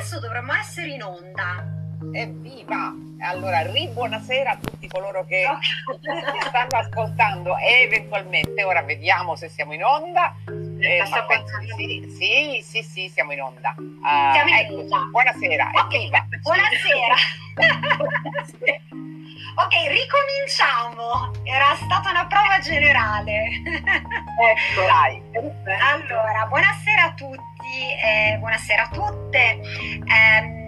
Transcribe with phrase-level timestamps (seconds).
[0.00, 1.62] adesso dovremmo essere in onda.
[2.12, 2.94] Evviva!
[3.20, 5.78] Allora, buonasera a tutti coloro che ci
[6.48, 10.34] stanno ascoltando e eventualmente ora vediamo se siamo in onda.
[10.46, 11.04] Eh,
[11.76, 12.08] sì.
[12.16, 13.74] sì, sì, sì, siamo in onda.
[13.76, 15.00] Uh, siamo in ecco, onda.
[15.10, 16.26] Buonasera, evviva!
[16.40, 17.14] Buonasera!
[19.60, 21.32] ok, ricominciamo.
[21.44, 23.50] Era stata una prova generale.
[23.76, 25.22] ecco, dai.
[25.92, 27.49] Allora, buonasera a tutti
[28.02, 29.38] eh, buonasera a tutte.
[29.38, 30.60] Eh,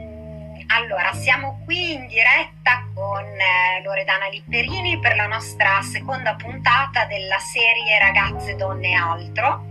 [0.68, 7.38] allora, siamo qui in diretta con eh, Loredana Lipperini per la nostra seconda puntata della
[7.38, 9.68] serie Ragazze, Donne e Altro.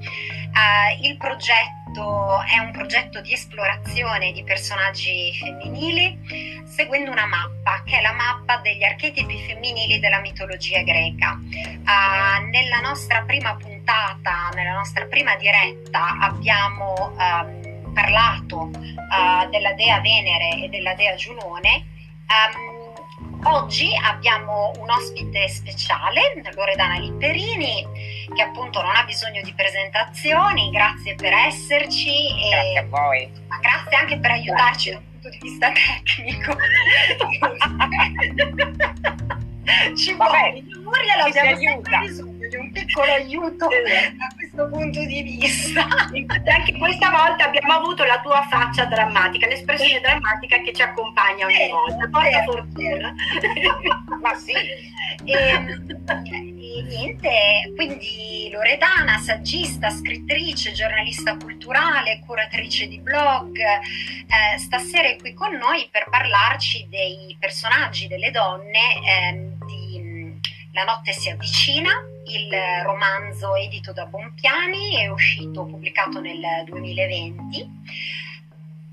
[0.51, 7.99] Uh, il progetto è un progetto di esplorazione di personaggi femminili seguendo una mappa che
[7.99, 11.31] è la mappa degli archetipi femminili della mitologia greca.
[11.31, 13.70] Uh, nella nostra prima puntata,
[14.53, 21.87] nella nostra prima diretta abbiamo um, parlato uh, della dea Venere e della dea Giunone.
[22.27, 22.79] Um,
[23.43, 26.21] Oggi abbiamo un ospite speciale,
[26.53, 27.87] Loredana Lipperini,
[28.35, 32.27] che appunto non ha bisogno di presentazioni, grazie per esserci.
[32.49, 33.31] Grazie a voi.
[33.47, 36.55] Ma grazie anche per aiutarci dal punto di vista tecnico.
[39.97, 45.87] ci vuole, Muriel abbiamo sempre bisogno di un piccolo aiuto da questo punto di vista.
[45.87, 51.69] Anche questa volta abbiamo avuto la tua faccia drammatica, l'espressione drammatica che ci accompagna ogni
[51.69, 52.09] volta.
[52.09, 53.15] Porta fortuna.
[54.21, 54.51] Ma sì.
[54.51, 65.15] E, e, niente, quindi Loredana, saggista, scrittrice, giornalista culturale, curatrice di blog, eh, stasera è
[65.15, 70.39] qui con noi per parlarci dei personaggi delle donne eh, di
[70.73, 71.91] La notte si avvicina,
[72.27, 72.49] il
[72.83, 78.19] romanzo edito da Bompiani, è uscito, pubblicato nel 2020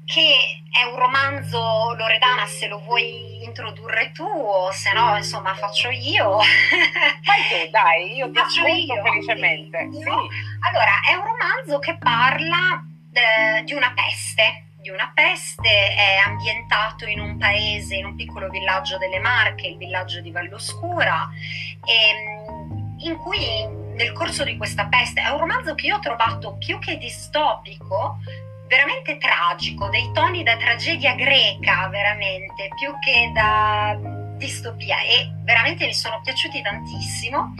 [0.08, 5.90] che è un romanzo, Loredana, se lo vuoi introdurre tu o se no, insomma, faccio
[5.90, 6.38] io.
[6.40, 9.82] Fai tu, dai, io ti faccio io, felicemente.
[9.82, 10.00] Io?
[10.00, 10.28] Sì.
[10.66, 17.04] Allora, è un romanzo che parla eh, di una peste, di una peste, è ambientato
[17.04, 21.28] in un paese, in un piccolo villaggio delle Marche, il villaggio di Valloscura,
[21.84, 22.37] e,
[23.00, 26.78] in cui nel corso di questa peste, è un romanzo che io ho trovato più
[26.78, 28.18] che distopico,
[28.68, 33.98] veramente tragico, dei toni da tragedia greca, veramente, più che da
[34.36, 37.54] distopia e veramente mi sono piaciuti tantissimo.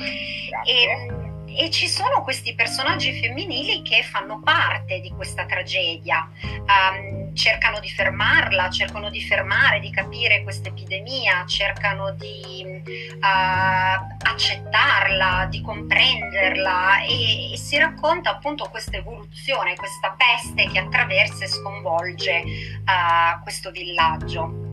[0.65, 1.28] E,
[1.59, 7.91] e, ci sono questi personaggi femminili che fanno parte di questa tragedia, um, cercano di
[7.91, 17.53] fermarla, cercano di fermare, di capire questa epidemia, cercano di uh, accettarla, di comprenderla e,
[17.53, 22.43] e, si racconta appunto questa evoluzione, questa peste che attraversa e sconvolge
[22.85, 24.68] uh, questo villaggio.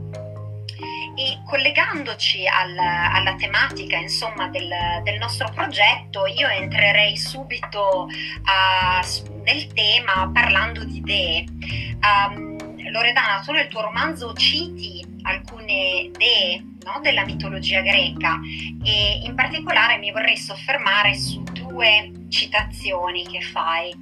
[1.15, 4.69] E collegandoci al, alla tematica insomma, del,
[5.03, 11.45] del, nostro progetto, io entrerei subito uh, nel tema parlando di idee.
[12.01, 12.55] Um,
[12.91, 18.39] Loredana, tu nel tuo romanzo citi alcune dee no, della mitologia greca
[18.83, 23.93] e in particolare mi vorrei soffermare su due citazioni che fai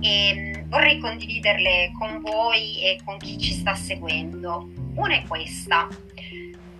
[0.00, 4.70] e vorrei condividerle con voi e con chi ci sta seguendo.
[4.94, 5.88] Una è questa.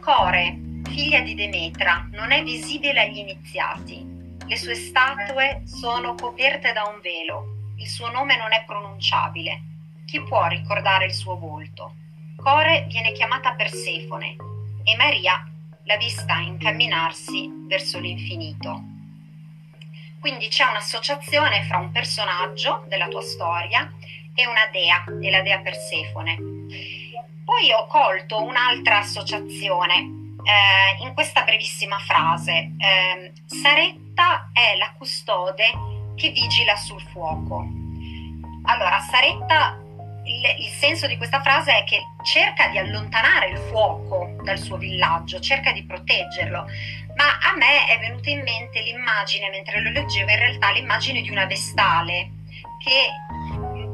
[0.06, 4.06] Core, figlia di Demetra, non è visibile agli iniziati.
[4.46, 7.72] Le sue statue sono coperte da un velo.
[7.78, 9.62] Il suo nome non è pronunciabile.
[10.04, 11.96] Chi può ricordare il suo volto?
[12.36, 14.36] Core viene chiamata Persefone
[14.84, 15.44] e Maria
[15.82, 18.80] l'ha vista incamminarsi verso l'infinito.
[20.20, 23.92] Quindi c'è un'associazione fra un personaggio della tua storia
[24.32, 26.55] e una dea, e la dea Persefone.
[27.46, 29.94] Poi ho colto un'altra associazione
[30.42, 32.72] eh, in questa brevissima frase.
[32.76, 35.70] Eh, Saretta è la custode
[36.16, 37.64] che vigila sul fuoco.
[38.64, 39.78] Allora, Saretta,
[40.24, 44.76] il, il, senso di questa frase è che cerca di allontanare il fuoco dal suo
[44.76, 46.66] villaggio, cerca di proteggerlo,
[47.14, 51.30] ma a me è venuta in mente l'immagine, mentre lo leggevo, in realtà l'immagine di
[51.30, 52.28] una vestale
[52.82, 53.08] che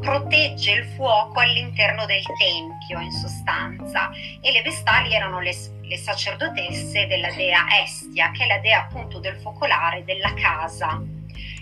[0.02, 4.10] protegge il fuoco all'interno del tempio in sostanza.
[4.40, 9.20] E le vestali erano le, le, sacerdotesse della dea Estia che è la dea appunto
[9.20, 11.00] del focolare della casa.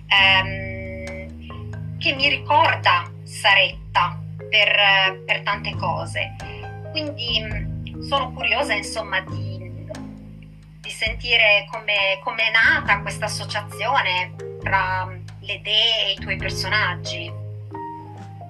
[0.09, 6.35] Ehm, che mi ricorda Saretta per, per tante cose.
[6.91, 9.87] Quindi mm, sono curiosa insomma di,
[10.81, 15.07] di sentire come, è nata questa associazione tra
[15.41, 17.40] le dee e i tuoi personaggi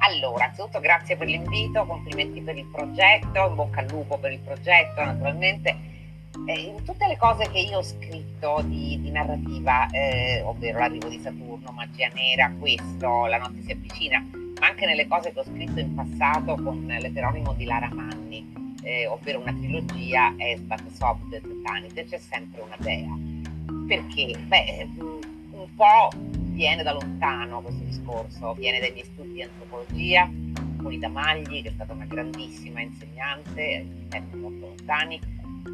[0.02, 4.38] Allora, anzitutto grazie per l'invito, complimenti per il progetto, in bocca al lupo per il
[4.38, 5.88] progetto naturalmente.
[6.47, 11.08] Eh, in tutte le cose che io ho scritto di, di narrativa, eh, ovvero l'arrivo
[11.08, 14.25] di Saturno, magia nera, questo, la notte si avvicina,
[14.58, 19.06] ma anche nelle cose che ho scritto in passato con l'eteronimo di Lara Manni, eh,
[19.06, 21.20] ovvero una trilogia Esbat, Sob,
[21.62, 23.11] Tanit, c'è sempre una dea.
[23.87, 24.38] Perché?
[24.38, 26.08] Beh, un po'
[26.60, 30.30] viene da lontano questo discorso, viene dai miei studi di antropologia,
[30.82, 35.18] con Ida Magli, che è stata una grandissima insegnante, in tempi molto lontani,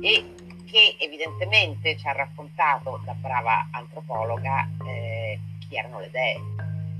[0.00, 0.34] e
[0.64, 6.40] che evidentemente ci ha raccontato da brava antropologa eh, chi erano le dee,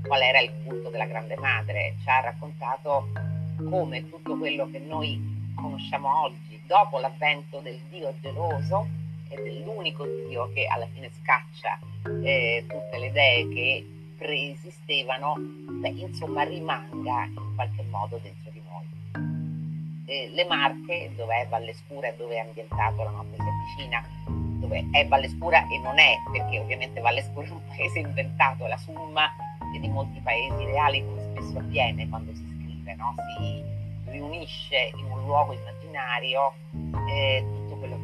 [0.05, 3.07] qual era il culto della grande madre, ci ha raccontato
[3.69, 10.51] come tutto quello che noi conosciamo oggi, dopo l'avvento del Dio geloso e dell'unico Dio
[10.53, 11.79] che alla fine scaccia
[12.23, 13.87] eh, tutte le dee che
[14.17, 18.85] preesistevano, beh, insomma rimanga in qualche modo dentro di noi.
[20.05, 24.03] Eh, le Marche, dove è Valle Scura e dove è ambientato la notte si avvicina,
[24.59, 28.65] dove è Valle Scura e non è, perché ovviamente Valle Scura è un paese inventato,
[28.65, 29.29] è la summa
[29.79, 33.15] di molti paesi reali, come spesso avviene quando si scrive, no?
[33.37, 33.63] si
[34.09, 36.53] riunisce in un luogo immaginario
[37.09, 37.45] eh,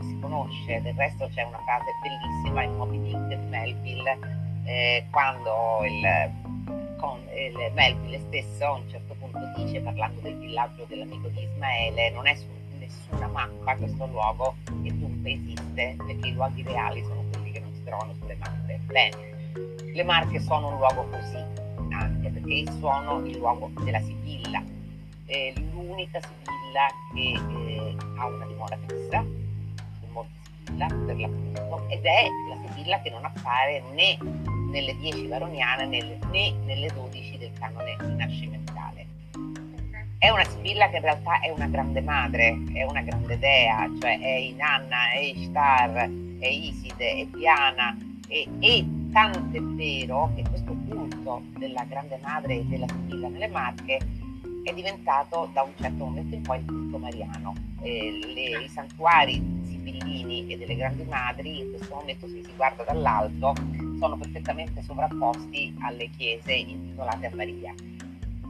[0.04, 0.82] si conosce.
[0.82, 4.20] Del resto c'è una frase bellissima in Moby Dick di Melville,
[4.66, 6.32] eh, quando il,
[6.98, 12.10] con, il Melville stesso a un certo punto dice, parlando del villaggio dell'amico di Ismaele,
[12.12, 12.48] non è su
[12.78, 17.74] nessuna mappa questo luogo e dunque esiste perché i luoghi reali sono quelli che non
[17.74, 18.80] si trovano sulle mappe.
[18.86, 19.16] Bene,
[19.94, 21.38] le Marche sono un luogo così,
[21.92, 24.64] anche perché sono il luogo della Sibilla,
[25.26, 29.26] eh, l'unica Sibilla che eh, ha una dimora fissa,
[30.66, 34.18] Sibilla per l'appunto, ed è la Sibilla che non appare né
[34.72, 39.06] nelle 10 varoniane né, né nelle 12 del canone rinascimentale.
[40.18, 44.20] È una Sibilla che in realtà è una grande madre, è una grande dea, cioè
[44.20, 50.74] è Inanna, è Ishtar, è Iside, è Diana, e, e tanto è vero che questo
[50.88, 54.00] culto della grande madre e della Sibilla nelle Marche
[54.64, 57.54] è diventato da un certo momento in poi il culto mariano.
[57.82, 62.84] Eh, le, I santuari sibillini e delle grandi madri in questo momento se si guarda
[62.84, 63.54] dall'alto
[64.00, 67.74] sono perfettamente sovrapposti alle chiese intitolate a Maria.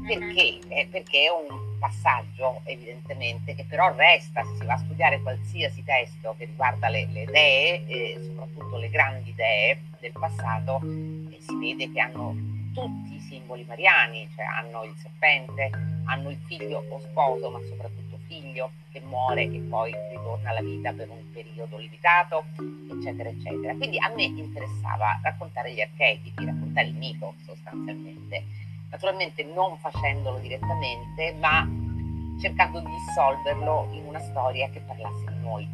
[0.06, 0.60] Perché?
[0.68, 5.84] Eh, perché è un passaggio evidentemente che però resta, se si va a studiare qualsiasi
[5.84, 11.56] testo che riguarda le, le dee, eh, soprattutto le grandi dee del passato, eh, si
[11.56, 12.36] vede che hanno
[12.74, 15.70] tutti i simboli mariani, cioè hanno il serpente,
[16.06, 20.92] hanno il figlio o sposo, ma soprattutto figlio che muore e poi ritorna alla vita
[20.94, 22.46] per un periodo limitato,
[22.92, 23.76] eccetera, eccetera.
[23.76, 28.62] Quindi a me interessava raccontare gli archetipi, raccontare il mito sostanzialmente
[28.94, 31.68] naturalmente non facendolo direttamente, ma
[32.40, 35.68] cercando di dissolverlo in una storia che parlasse di noi.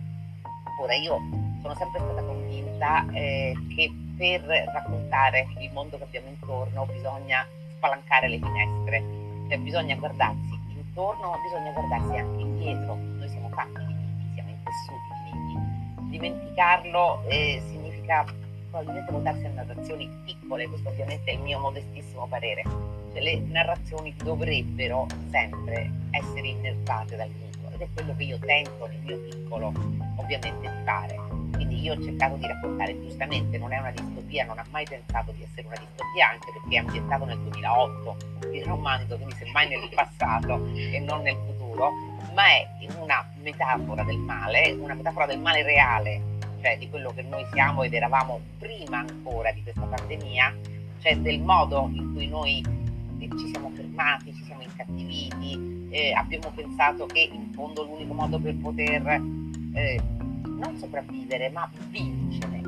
[0.81, 1.19] Ora io
[1.61, 4.41] sono sempre stata convinta eh, che per
[4.73, 7.45] raccontare il mondo che abbiamo intorno bisogna
[7.75, 9.03] spalancare le finestre,
[9.49, 10.58] cioè bisogna guardarsi
[10.99, 12.95] intorno, bisogna guardarsi anche indietro.
[12.95, 16.09] Noi siamo fatti di miti, siamo intessuti di miti.
[16.09, 18.25] Dimenticarlo eh, significa
[18.69, 22.63] probabilmente votarsi a narrazioni piccole, questo ovviamente è il mio modestissimo parere.
[23.13, 28.87] Cioè, le narrazioni dovrebbero sempre essere innervate dal mito ed è quello che io tento
[28.87, 29.67] nel mio piccolo
[30.17, 31.28] ovviamente di fare.
[31.59, 35.33] Quindi io ho cercato di raccontare giustamente, non è una distopia, non ha mai pensato
[35.33, 38.17] di essere una distopia, anche perché è ambientato nel 2008,
[38.53, 41.91] il romanzo, quindi semmai nel passato e non nel futuro,
[42.33, 42.65] ma è
[42.97, 47.83] una metafora del male, una metafora del male reale cioè di quello che noi siamo
[47.83, 50.55] ed eravamo prima ancora di questa pandemia,
[51.01, 52.63] cioè del modo in cui noi
[53.19, 58.39] eh, ci siamo fermati, ci siamo incattiviti, eh, abbiamo pensato che in fondo l'unico modo
[58.39, 59.21] per poter
[59.73, 60.01] eh,
[60.59, 62.61] non sopravvivere ma vincere,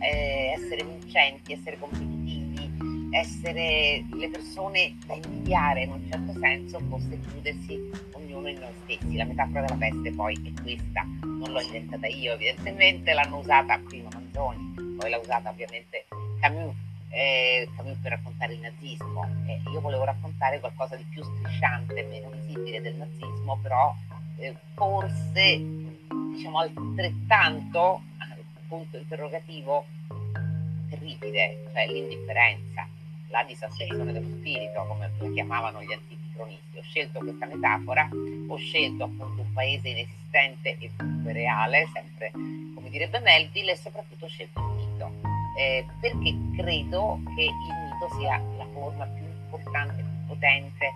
[0.00, 7.18] eh, essere vincenti, essere competitivi, essere le persone da invidiare in un certo senso fosse
[7.20, 9.16] chiudersi ognuno in noi stessi.
[9.16, 14.08] La metafora della peste poi è questa, non l'ho inventata io, evidentemente l'hanno usata prima
[14.12, 16.06] Manzoni, poi l'ha usata ovviamente
[16.40, 16.74] Camus,
[17.10, 19.26] eh, Camus per raccontare il nazismo.
[19.46, 23.92] Eh, io volevo raccontare qualcosa di più strisciante, meno visibile del nazismo, però
[24.36, 25.97] eh, forse
[26.38, 28.02] diciamo altrettanto,
[28.68, 29.86] punto interrogativo,
[30.88, 32.86] terribile, cioè l'indifferenza,
[33.30, 36.78] la disattenzione dello spirito, come la chiamavano gli antichi cronisti.
[36.78, 38.08] Ho scelto questa metafora,
[38.46, 40.90] ho scelto appunto un paese inesistente e
[41.32, 45.12] reale, sempre come direbbe Melville, e soprattutto ho scelto il mito,
[45.58, 50.92] eh, perché credo che il mito sia la forma più importante, più potente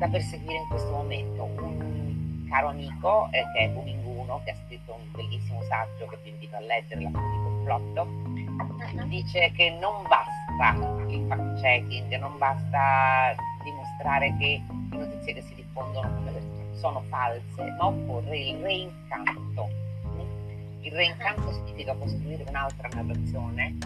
[0.00, 1.44] da perseguire in questo momento.
[1.44, 3.72] Un caro amico eh, che è
[4.14, 8.06] Buminguno, che ha scritto un bellissimo saggio che vi invito a leggere, La di complotto,
[9.06, 15.54] dice che non basta il fact checking, non basta dimostrare che le notizie che si
[15.54, 16.22] diffondono
[16.74, 19.68] sono false, ma occorre il reincanto.
[20.80, 23.76] Il reincanto significa costruire un'altra narrazione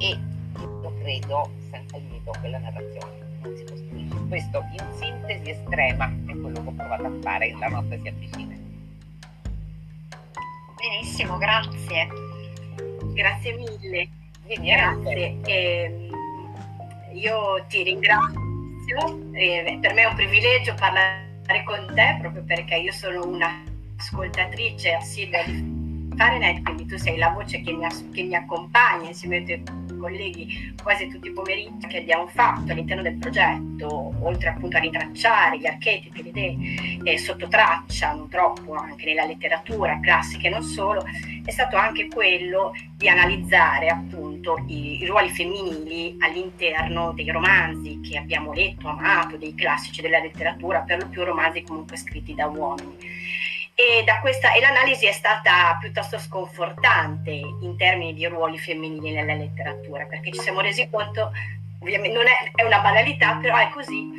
[0.00, 0.18] e
[0.58, 4.26] io credo senza il mito che la narrazione non si costruisce.
[4.28, 8.08] Questo in sintesi estrema è quello che ho provato a fare in La notte si
[8.08, 8.67] avvicina.
[10.78, 12.08] Benissimo, grazie.
[13.12, 14.08] Grazie mille.
[14.46, 15.38] Vieni, grazie.
[15.44, 16.10] Eh,
[17.14, 22.92] io ti ringrazio, eh, per me è un privilegio parlare con te proprio perché io
[22.92, 23.62] sono una
[23.96, 25.77] ascoltatrice assidua di
[26.18, 29.62] Fahrenheit, quindi tu sei la voce che mi, che mi accompagna insieme ai tuoi
[29.98, 35.58] colleghi quasi tutti i pomeriggi che abbiamo fatto all'interno del progetto, oltre appunto a ritracciare
[35.58, 40.62] gli archetipi, le idee eh, sotto traccia, non troppo anche nella letteratura classica e non
[40.62, 41.04] solo,
[41.44, 48.18] è stato anche quello di analizzare appunto i, i ruoli femminili all'interno dei romanzi che
[48.18, 52.96] abbiamo letto, amato, dei classici della letteratura, per lo più romanzi comunque scritti da uomini
[53.80, 60.04] e, questa, e, l'analisi è stata piuttosto sconfortante in termini di ruoli femminili nella letteratura,
[60.06, 61.30] perché ci siamo resi conto,
[61.78, 64.10] ovviamente non è, è una banalità, però è così,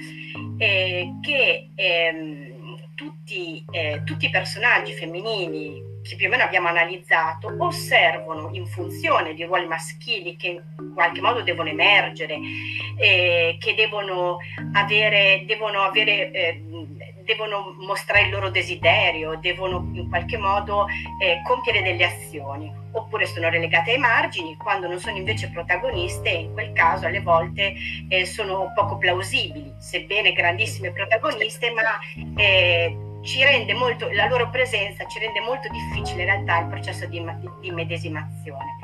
[0.58, 2.60] eh, che ehm,
[2.96, 9.34] tutti, eh, tutti i personaggi femminili che più o meno abbiamo analizzato osservano in funzione
[9.34, 12.38] di ruoli maschili che in qualche modo devono emergere,
[12.98, 14.38] eh, che devono
[14.74, 16.64] avere, devono avere eh,
[17.30, 20.88] devono mostrare il loro desiderio, devono in qualche modo
[21.22, 26.54] eh, compiere delle azioni, oppure sono relegate ai margini, quando non sono invece protagoniste, in
[26.54, 27.76] quel caso alle volte
[28.10, 32.00] eh, sono poco plausibili, sebbene grandissime protagoniste, ma
[32.36, 32.98] eh,
[33.76, 37.24] molto, la loro presenza ci rende molto difficile in realtà il processo di,
[37.62, 38.78] di, medesimazione.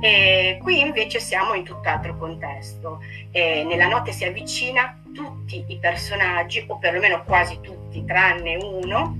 [0.00, 3.00] E qui invece siamo in tutt'altro contesto.
[3.32, 9.16] E nella notte si avvicina, tutti i personaggi, o perlomeno quasi tutti, tranne uno,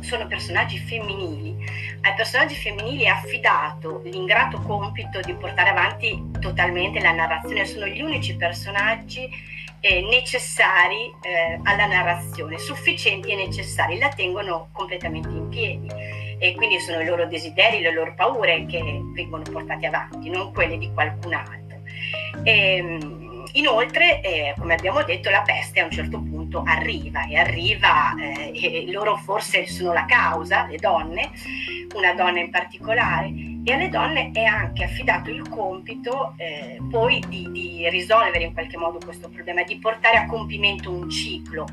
[0.00, 1.56] sono personaggi femminili.
[2.02, 8.00] Ai personaggi femminili è affidato l'ingrato compito di portare avanti totalmente la narrazione, sono gli
[8.00, 9.28] unici personaggi
[9.80, 15.88] eh, necessari eh, alla narrazione, sufficienti e necessari, la tengono completamente in piedi
[16.38, 18.82] e quindi sono i loro desideri, le loro paure che
[19.14, 21.78] vengono portate avanti, non quelle di qualcun altro.
[22.42, 23.25] E, ehm,
[23.56, 28.52] Inoltre, eh, come abbiamo detto, la peste a un certo punto arriva e arriva, eh,
[28.54, 31.30] e loro forse sono la causa, le donne,
[31.94, 33.32] una donna in particolare,
[33.64, 38.76] e alle donne è anche affidato il compito eh, poi di, di, risolvere in qualche
[38.76, 41.66] modo questo problema, di portare a compimento un ciclo.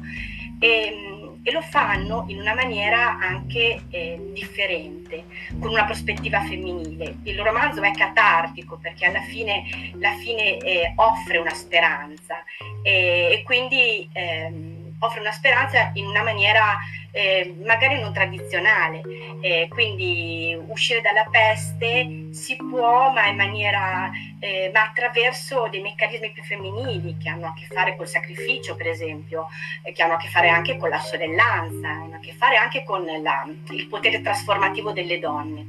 [0.60, 1.13] E, ehm,
[1.44, 5.26] e lo fanno in una maniera anche eh, differente,
[5.60, 7.18] con una prospettiva femminile.
[7.24, 12.44] Il romanzo è catartico perché alla fine, alla fine eh, offre una speranza
[12.82, 16.78] e, e quindi ehm, offre una speranza in una maniera
[17.16, 19.02] eh, magari non tradizionale,
[19.40, 26.32] eh, quindi uscire dalla peste si può ma in maniera eh, ma attraverso dei meccanismi
[26.32, 29.48] più femminili che hanno a che fare col sacrificio per esempio,
[29.94, 33.06] che hanno a che fare anche con la sorellanza, hanno a che fare anche con
[33.06, 35.68] la, il potere trasformativo delle donne.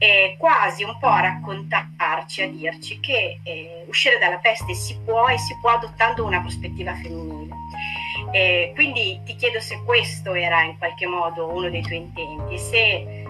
[0.00, 5.26] E quasi un po' a raccontarci, a dirci che eh, uscire dalla peste si può
[5.28, 7.37] e si può adottando una prospettiva femminile.
[8.30, 13.26] Eh, quindi ti chiedo se questo era in qualche modo uno dei tuoi intenti, se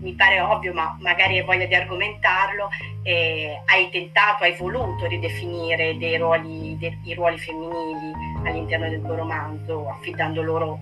[0.00, 2.68] mi pare ovvio, ma magari hai voglia di argomentarlo,
[3.02, 8.12] eh, hai tentato, hai voluto ridefinire dei ruoli, dei, i ruoli femminili
[8.44, 10.80] all'interno del tuo romanzo, affidando loro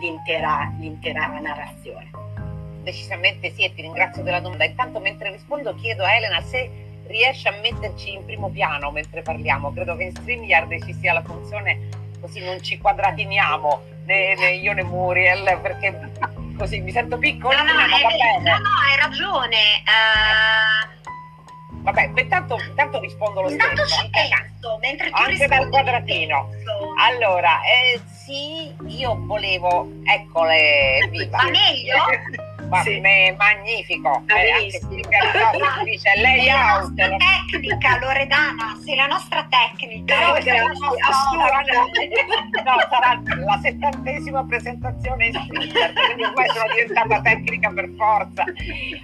[0.00, 2.10] l'intera, l'intera narrazione.
[2.82, 4.64] Decisamente sì, e ti ringrazio della domanda.
[4.64, 6.68] Intanto mentre rispondo chiedo a Elena se
[7.06, 9.72] riesce a metterci in primo piano mentre parliamo.
[9.72, 14.72] Credo che in StreamYard ci sia la funzione così non ci quadratiniamo né, né io
[14.72, 16.10] né Muriel perché
[16.56, 17.62] così mi sento piccola.
[17.62, 18.50] No, no, ma va bene.
[18.50, 19.82] no, no, hai ragione.
[19.84, 21.02] Uh...
[21.82, 24.04] Vabbè, intanto, intanto rispondo lo intanto stesso.
[24.06, 26.48] Intanto mentre tu Anche dal quadratino.
[26.98, 31.42] Allora, eh, sì, io volevo, eccole, viva.
[31.42, 31.96] Ma meglio?
[32.68, 33.00] ma sì.
[33.00, 34.22] me, magnifico.
[34.26, 34.80] Eh, anche
[35.84, 40.18] dice lei la nostra tecnica Loredana sei la nostra tecnica.
[40.18, 40.32] No,
[42.64, 48.44] no, sarà la settantesima presentazione in Twitter quindi ormai sono diventata tecnica per forza.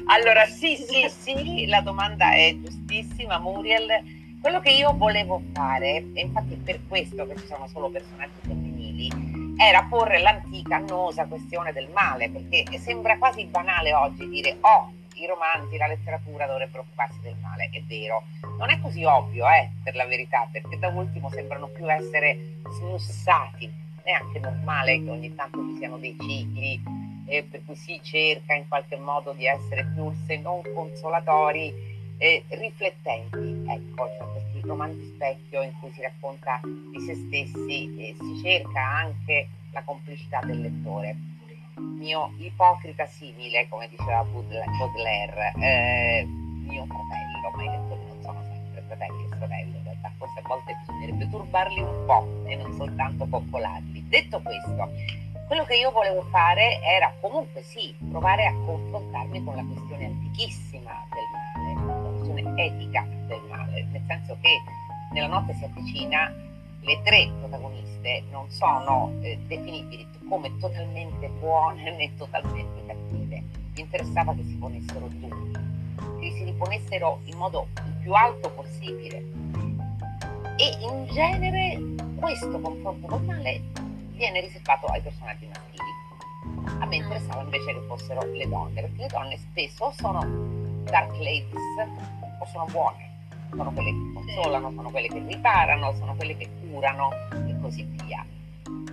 [0.06, 4.18] Allora sì sì sì la domanda è giustissima Muriel.
[4.40, 8.89] Quello che io volevo fare e infatti per questo che ci sono solo personaggi femminili
[9.60, 15.26] era porre l'antica annosa questione del male, perché sembra quasi banale oggi dire oh, i
[15.26, 17.68] romanzi, la letteratura dovrebbero occuparsi del male.
[17.70, 18.24] È vero,
[18.56, 23.70] non è così ovvio, eh, per la verità, perché da ultimo sembrano più essere smussati.
[24.02, 26.82] È anche normale che ogni tanto ci siano dei cicli
[27.26, 31.70] eh, per cui si cerca in qualche modo di essere più, se non consolatori,
[32.16, 33.62] eh, riflettenti.
[33.68, 38.80] Ecco, cioè questi romanzi specchio in cui si racconta di se stessi e si cerca
[38.80, 41.16] anche la complicità del lettore.
[41.76, 48.82] Mio ipocrita simile, come diceva Baudelaire, eh, mio fratello, ma i lettori non sono sempre
[48.86, 50.12] fratelli e sorelle, in realtà.
[50.18, 54.08] Forse a volte bisognerebbe turbarli un po' e non soltanto coccolarli.
[54.08, 54.90] Detto questo,
[55.46, 61.06] quello che io volevo fare era comunque sì, provare a confrontarmi con la questione antichissima
[61.10, 64.60] del male, la questione etica del male, nel senso che
[65.12, 66.32] nella notte si avvicina
[66.82, 73.44] le tre protagoniste non sono eh, definibili come totalmente buone né totalmente cattive.
[73.74, 75.52] Mi interessava che si ponessero tutti,
[76.20, 79.18] che si riponessero in modo il più alto possibile.
[80.56, 81.80] E in genere
[82.16, 83.62] questo confronto con male
[84.12, 86.78] viene riservato ai personaggi maschili.
[86.80, 90.20] A me interessava invece che fossero le donne, perché le donne spesso sono
[90.84, 91.54] dark ladies
[92.38, 93.09] o sono buone
[93.50, 98.24] sono quelle che consolano, sono quelle che riparano, sono quelle che curano e così via.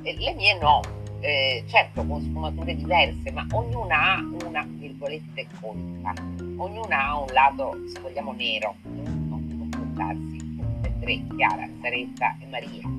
[0.02, 0.82] E le mie no,
[1.20, 6.14] eh, certo con sfumature diverse, ma ognuna ha una virgolette colpa,
[6.58, 12.38] ognuna ha un lato, se vogliamo, nero, non di confrontarsi, tutte e tre, Chiara, Saretta
[12.40, 12.96] e Maria.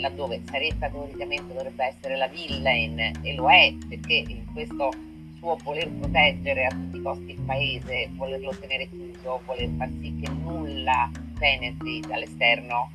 [0.00, 4.90] Laddove Saretta teoricamente dovrebbe essere la villain e lo è perché in questo
[5.38, 10.18] suo voler proteggere a tutti i costi il paese, volerlo tenere chiuso, voler far sì
[10.20, 12.90] che nulla penetri dall'esterno,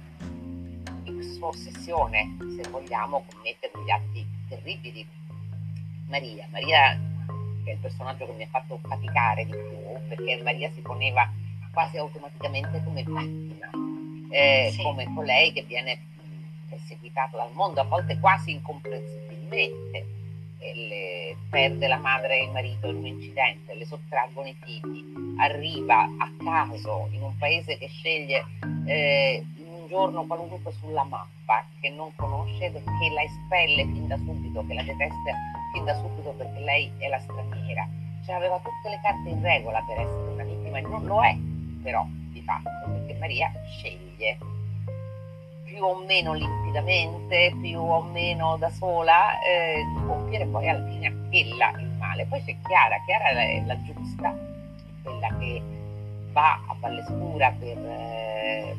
[1.03, 5.07] in sua ossessione, se vogliamo, commette degli atti terribili.
[6.07, 6.99] Maria, Maria
[7.63, 11.31] che è il personaggio che mi ha fatto faticare di più, perché Maria si poneva
[11.71, 13.69] quasi automaticamente come vittima,
[14.29, 14.81] eh, sì.
[14.81, 15.99] come colei che viene
[16.69, 20.12] perseguitata dal mondo, a volte quasi incomprensibilmente
[20.73, 25.03] le, perde la madre e il marito in un incidente, le sottraggono i figli,
[25.39, 28.45] arriva a caso in un paese che sceglie
[28.85, 34.65] eh, un giorno qualunque sulla mappa, che non conosce, che la espelle fin da subito,
[34.65, 35.31] che la detesta
[35.73, 37.87] fin da subito perché lei è la straniera.
[38.25, 41.35] Cioè aveva tutte le carte in regola per essere una vittima e non lo è
[41.83, 44.37] però di fatto, perché Maria sceglie
[45.73, 51.11] più o meno limpidamente, più o meno da sola, eh, di compiere poi alla fine
[51.29, 52.25] quella il male.
[52.27, 54.37] Poi c'è Chiara, Chiara è la, giusta,
[55.01, 55.61] quella che
[56.31, 58.75] va a Valle Scura per eh,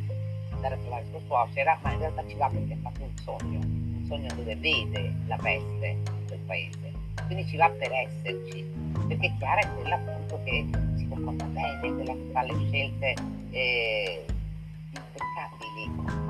[0.52, 3.58] andare a trovare sua suocera, ma in realtà ci va perché ha fatto un sogno,
[3.58, 6.92] un sogno dove vede la peste del paese.
[7.26, 8.64] Quindi ci va per esserci,
[9.08, 10.64] perché Chiara è quella appunto che
[10.96, 13.14] si comporta bene, quella che fa le scelte
[13.50, 14.24] eh,
[14.92, 16.23] impeccabili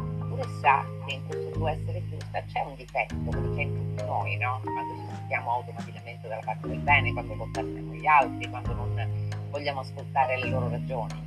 [0.45, 4.05] pure sa che in questo tuo essere giusta c'è un difetto, come c'è in tutti
[4.05, 4.61] noi, no?
[4.63, 9.11] Quando ci sentiamo automaticamente dalla parte del bene, quando condanniamo gli altri, quando non
[9.51, 11.23] vogliamo ascoltare le loro ragioni.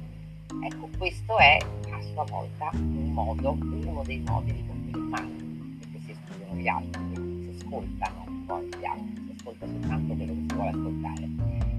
[0.63, 1.57] Ecco, questo è
[1.91, 5.33] a sua volta un modo, uno dei modi di male,
[5.79, 10.45] perché si escludono gli altri, si ascoltano poi gli altri, si ascolta soltanto quello che
[10.47, 11.29] si vuole ascoltare.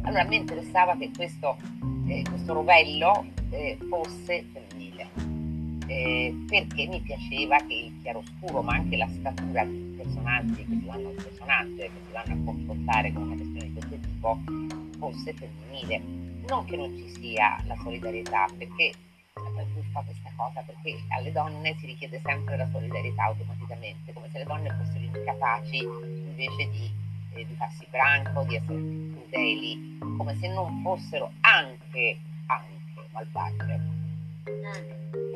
[0.03, 1.57] Allora a me interessava che questo,
[2.07, 4.88] eh, questo rovello eh, fosse femminile
[5.89, 10.85] eh, perché mi piaceva che il chiaroscuro, ma anche la statura dei personaggi che si
[10.85, 14.39] vanno al personaggio che si vanno a confrontare con una questione di questo tipo,
[14.99, 15.99] fosse femminile.
[16.47, 18.93] Non che non ci sia la solidarietà, perché
[19.93, 24.45] fa questa cosa, perché alle donne si richiede sempre la solidarietà automaticamente, come se le
[24.45, 26.93] donne fossero incapaci invece di,
[27.35, 33.99] eh, di farsi branco, di essere crudeli, come se non fossero anche, anche malvagie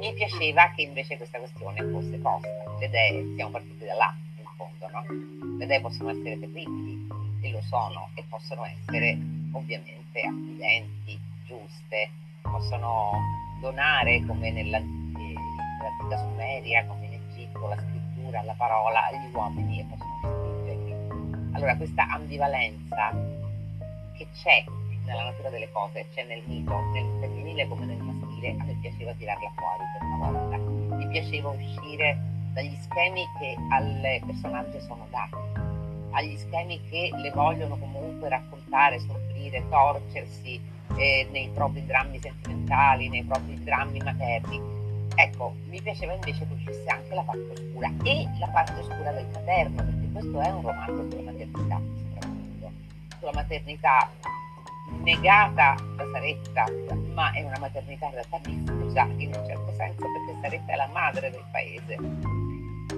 [0.02, 2.48] mi piaceva che invece questa questione fosse posta.
[2.80, 5.58] Le idee, siamo partiti da là, in fondo, no?
[5.58, 7.06] Le idee possono essere terribili,
[7.40, 9.16] e lo sono, e possono essere
[9.52, 12.10] ovviamente accidenti, giuste,
[12.42, 13.12] possono
[13.60, 20.18] donare come nell'antica Sumeria, come in Egitto, la scrittura, la parola agli uomini e possono
[20.20, 21.54] distruggerli.
[21.54, 23.10] Allora questa ambivalenza
[24.16, 24.64] che c'è
[25.04, 28.76] nella natura delle cose, c'è nel mito, nel femminile come nel maschile, maschile a me
[28.80, 30.96] piaceva tirarla fuori una volta.
[30.96, 32.18] Mi piaceva uscire
[32.52, 35.36] dagli schemi che al personaggio sono dati,
[36.10, 40.60] agli schemi che le vogliono comunque raccontare, soffrire, torcersi
[40.96, 44.60] eh, nei propri drammi sentimentali, nei propri drammi materni.
[45.14, 49.26] ecco, mi piaceva invece che uscisse anche la parte oscura e la parte oscura del
[49.32, 52.72] materno, perché questo è un romanzo sulla maternità, soprattutto,
[53.18, 54.10] sulla maternità
[55.02, 56.66] negata da Saretta,
[57.14, 60.88] ma è una maternità in realtà diffusa in un certo senso perché Saretta è la
[60.92, 61.98] madre del paese.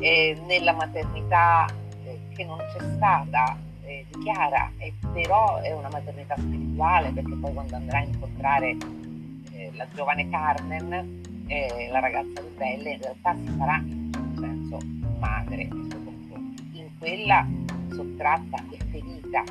[0.01, 1.67] E nella maternità
[2.05, 7.35] eh, che non c'è stata eh, di Chiara, e però è una maternità spirituale perché
[7.37, 8.77] poi quando andrà a incontrare
[9.53, 14.79] eh, la giovane Carmen, eh, la ragazza ribelle, in realtà si farà in un senso
[15.19, 15.63] madre.
[16.73, 17.47] In quella
[17.91, 19.45] sottratta e ferita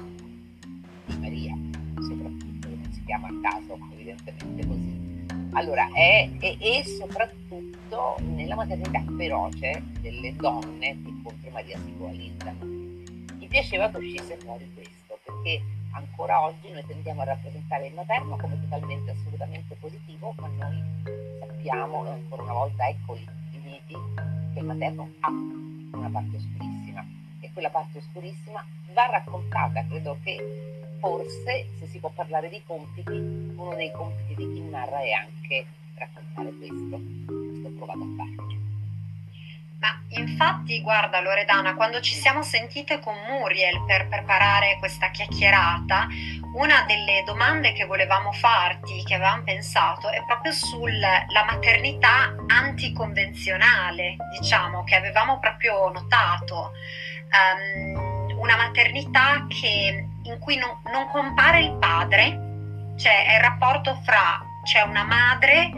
[1.05, 1.62] di Maria
[2.03, 5.03] soprattutto, non si chiama a caso, evidentemente così.
[5.53, 12.51] Allora, è, è, e soprattutto nella maternità feroce delle donne che contro Maria si coalizza.
[12.61, 15.61] Mi piaceva che uscisse fuori questo, perché
[15.91, 20.83] ancora oggi noi tendiamo a rappresentare il materno come totalmente, assolutamente positivo, ma noi
[21.39, 23.95] sappiamo, ancora una volta ecco i miti,
[24.53, 27.05] che il materno ha una parte oscurissima
[27.39, 30.72] e quella parte oscurissima va raccontata, credo che
[31.03, 35.65] forse, se si può parlare di compiti, uno dei compiti di chi narra è anche
[35.95, 37.01] raccontare questo.
[37.27, 38.51] Questo ho provato a fare.
[39.79, 46.07] Ma infatti, guarda Loredana, quando ci siamo sentite con Muriel per preparare questa chiacchierata,
[46.55, 54.85] una delle domande che volevamo farti, che avevamo pensato, è proprio sulla maternità anticonvenzionale, diciamo,
[54.85, 56.71] che avevamo proprio notato.
[57.33, 63.95] Um, una maternità che in cui non, non compare il padre, cioè è il rapporto
[64.03, 65.69] fra c'è una madre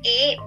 [0.00, 0.38] e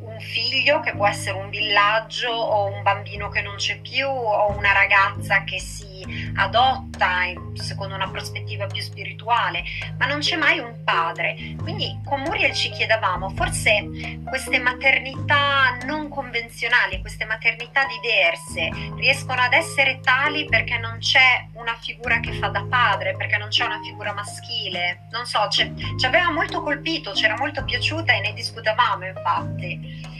[0.00, 4.56] un figlio che può essere un villaggio o un bambino che non c'è più o
[4.56, 5.93] una ragazza che si
[6.36, 7.22] adotta
[7.54, 9.62] secondo una prospettiva più spirituale,
[9.98, 11.36] ma non c'è mai un padre.
[11.60, 19.52] Quindi con Muriel ci chiedevamo, forse queste maternità non convenzionali, queste maternità diverse, riescono ad
[19.52, 23.80] essere tali perché non c'è una figura che fa da padre, perché non c'è una
[23.82, 25.06] figura maschile.
[25.10, 25.62] Non so, ci
[26.04, 30.13] aveva molto colpito, c'era molto piaciuta e ne discutevamo infatti.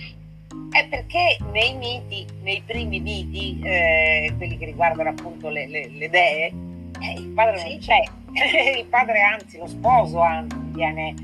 [0.74, 6.10] È perché nei miti, nei primi miti, eh, quelli che riguardano appunto le, le, le
[6.10, 6.52] dee,
[7.00, 7.68] eh, il padre sì.
[7.68, 8.02] non c'è,
[8.80, 11.14] il padre anzi, lo sposo anzi, viene,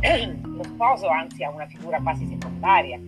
[0.46, 3.00] lo sposo anzi ha una figura quasi secondaria,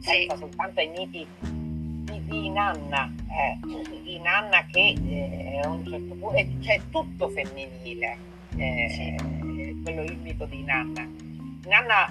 [0.00, 0.24] sì.
[0.26, 3.58] pensa soltanto ai miti di, di Nanna, eh,
[4.02, 8.16] di Nanna che eh, a un certo punto, c'è cioè, tutto femminile,
[8.56, 9.80] eh, sì.
[9.82, 11.06] quello il mito di Nanna
[11.66, 12.08] Nanna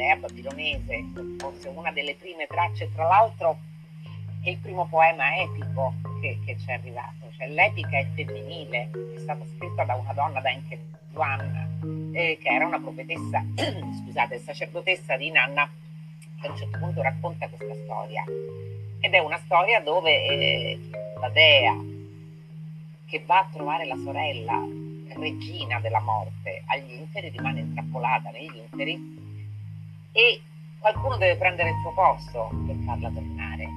[0.00, 1.04] eh, babilonese,
[1.38, 3.58] forse una delle prime tracce, tra l'altro
[4.42, 9.18] è il primo poema epico che, che ci è arrivato, cioè l'epica è femminile, è
[9.18, 10.80] stata scritta da una donna, da Enke
[11.12, 13.44] Juan, eh, che era una profetessa,
[14.04, 15.68] scusate, sacerdotessa di Nanna,
[16.40, 18.24] che a un certo punto racconta questa storia.
[19.00, 20.78] Ed è una storia dove eh,
[21.20, 21.76] la dea
[23.06, 24.60] che va a trovare la sorella
[25.14, 29.27] regina della morte agli inferi rimane intrappolata negli inferi
[30.12, 30.40] e
[30.78, 33.68] qualcuno deve prendere il suo posto per farla tornare.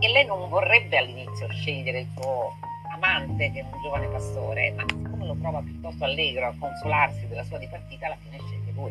[0.00, 2.56] E lei non vorrebbe all'inizio scegliere il suo
[2.92, 7.44] amante, che è un giovane pastore, ma siccome lo trova piuttosto allegro a consolarsi della
[7.44, 8.90] sua dipartita, alla fine sceglie lui.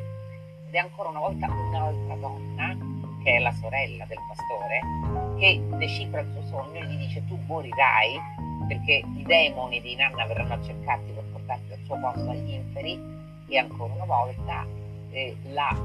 [0.67, 2.77] Ed è ancora una volta un'altra donna,
[3.23, 7.37] che è la sorella del pastore, che decifra il suo sogno e gli dice tu
[7.45, 12.53] morirai perché i demoni di Nanna verranno a cercarti per portarti al suo posto agli
[12.53, 12.99] inferi
[13.47, 14.65] e ancora una volta
[15.09, 15.75] eh, la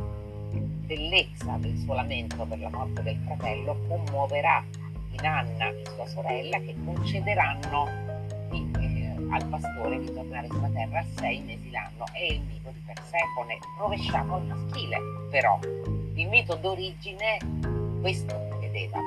[0.85, 4.65] bellezza del suo lamento per la morte del fratello commuoverà
[5.11, 7.89] in Anna e sua sorella che concederanno
[8.51, 12.05] di, eh, al pastore di tornare sulla terra sei mesi l'anno.
[12.13, 14.99] È il mito di Persefone, rovesciato al maschile,
[15.31, 17.39] però il mito d'origine
[18.01, 18.99] questo vedeva.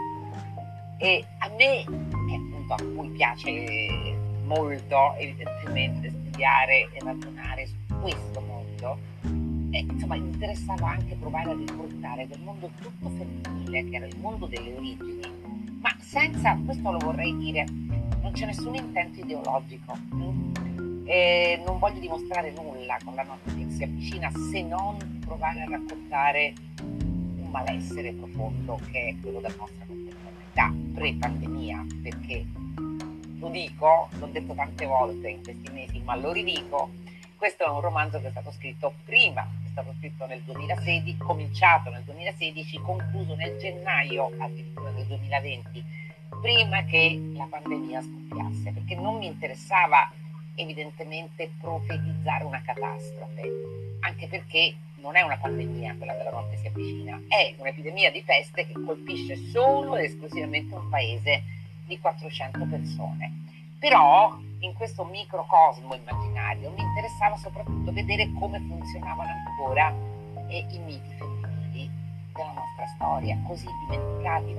[0.97, 8.97] E a me, appunto, a cui piace molto evidentemente studiare e ragionare su questo mondo,
[9.71, 14.17] e, insomma, mi interessava anche provare a riportare quel mondo tutto femminile, che era il
[14.19, 15.21] mondo delle origini,
[15.79, 17.65] ma senza, questo lo vorrei dire,
[18.21, 19.97] non c'è nessun intento ideologico.
[21.05, 25.69] E non voglio dimostrare nulla con la notte che si avvicina se non provare a
[25.69, 32.45] raccontare un malessere profondo che è quello della nostra contemporaneità pre-pandemia, perché
[33.39, 36.89] lo dico, l'ho detto tante volte in questi mesi, ma lo ridico,
[37.37, 41.91] questo è un romanzo che è stato scritto prima, è stato scritto nel 2016, cominciato
[41.91, 45.83] nel 2016, concluso nel gennaio addirittura del 2020,
[46.41, 50.11] prima che la pandemia scoppiasse, perché non mi interessava
[50.55, 57.21] evidentemente profetizzare una catastrofe, anche perché non è una pandemia quella della notte si avvicina,
[57.27, 61.43] è un'epidemia di peste che colpisce solo ed esclusivamente un paese
[61.85, 63.45] di 400 persone.
[63.79, 69.93] Però in questo microcosmo immaginario mi interessava soprattutto vedere come funzionavano ancora
[70.47, 71.91] eh, i miti femminili
[72.33, 74.53] della nostra storia, così dimenticati.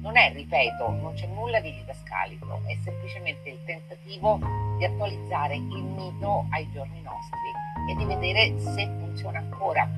[0.00, 4.38] Non è, ripeto, non c'è nulla di didascalico, è semplicemente il tentativo
[4.78, 7.50] di attualizzare il mito ai giorni nostri
[7.88, 9.88] e di vedere se funziona ancora.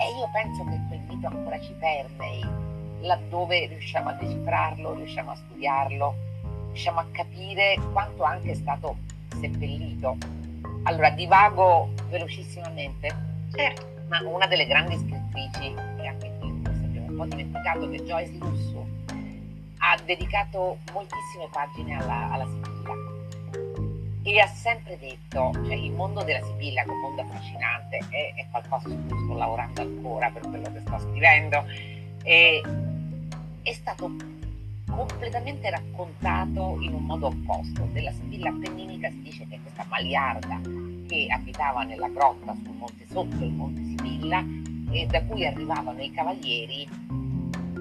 [0.00, 2.44] E io penso che quel mito ancora ci permei,
[3.00, 6.27] laddove riusciamo a decifrarlo, riusciamo a studiarlo,
[6.68, 8.96] riusciamo a capire quanto anche è stato
[9.40, 10.16] seppellito.
[10.84, 13.08] Allora, divago velocissimamente,
[13.52, 13.86] certo.
[14.08, 18.32] ma una delle grandi scrittrici, e anche qui forse abbiamo un po' dimenticato, che Joyce
[18.38, 18.86] Lusso,
[19.78, 23.16] ha dedicato moltissime pagine alla, alla Sibilla
[24.22, 28.34] e ha sempre detto, cioè il mondo della Sibilla, che è un mondo affascinante, è,
[28.34, 31.64] è qualcosa su cui sto lavorando ancora per quello che sto scrivendo,
[32.22, 32.62] e,
[33.62, 34.10] è stato
[34.88, 37.88] completamente raccontato in un modo opposto.
[37.92, 40.60] Della Sibilla appenninica si dice che questa maliarda
[41.06, 44.44] che abitava nella grotta sul monte sotto il monte Sibilla
[44.90, 46.88] e da cui arrivavano i cavalieri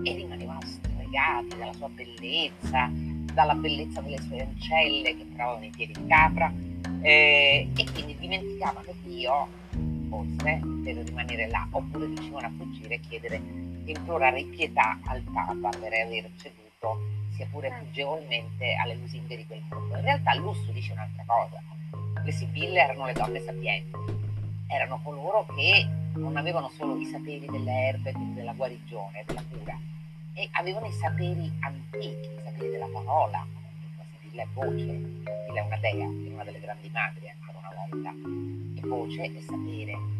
[0.03, 2.89] e rimanevano stregati dalla sua bellezza,
[3.33, 6.51] dalla bellezza delle sue ancelle che trovavano i piedi di capra
[7.01, 9.47] eh, e quindi dimenticavano Dio,
[10.09, 13.41] forse, per rimanere là, oppure riuscivano a fuggire e chiedere,
[13.85, 16.66] implorare pietà al Papa per aver ceduto,
[17.35, 19.95] sia pure fuggevolmente, alle lusinghe di quel mondo.
[19.95, 21.61] In realtà Lusso dice un'altra cosa,
[22.23, 23.97] le Sibille erano le donne sapienti,
[24.67, 29.79] erano coloro che non avevano solo i saperi delle erbe, quindi della guarigione, della cura,
[30.33, 33.45] e avevano i saperi antichi, i saperi della parola,
[33.97, 37.73] la Sibilla è voce, Sibilla è una dea, è una delle grandi madri ancora una
[37.89, 38.11] volta,
[38.75, 40.15] e voce e sapere.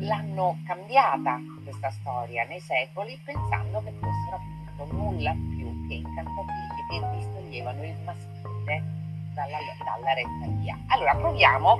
[0.00, 7.16] L'hanno cambiata questa storia nei secoli pensando che fossero appunto nulla più che incantatrici che
[7.16, 8.82] distoglievano il maschile
[9.34, 10.78] dalla, dalla retta via.
[10.88, 11.78] Allora proviamo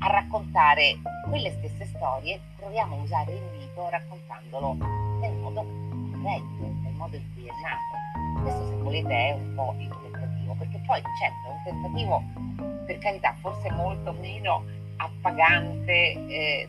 [0.00, 0.96] a raccontare
[1.28, 4.74] quelle stesse storie, proviamo a usare il mito raccontandolo
[5.20, 5.62] nel modo
[6.28, 8.42] corretto, nel modo in cui è nato.
[8.42, 12.22] Questo se volete è un po' il tentativo, perché poi certo è un tentativo,
[12.86, 14.64] per carità, forse molto meno
[14.96, 16.68] appagante eh,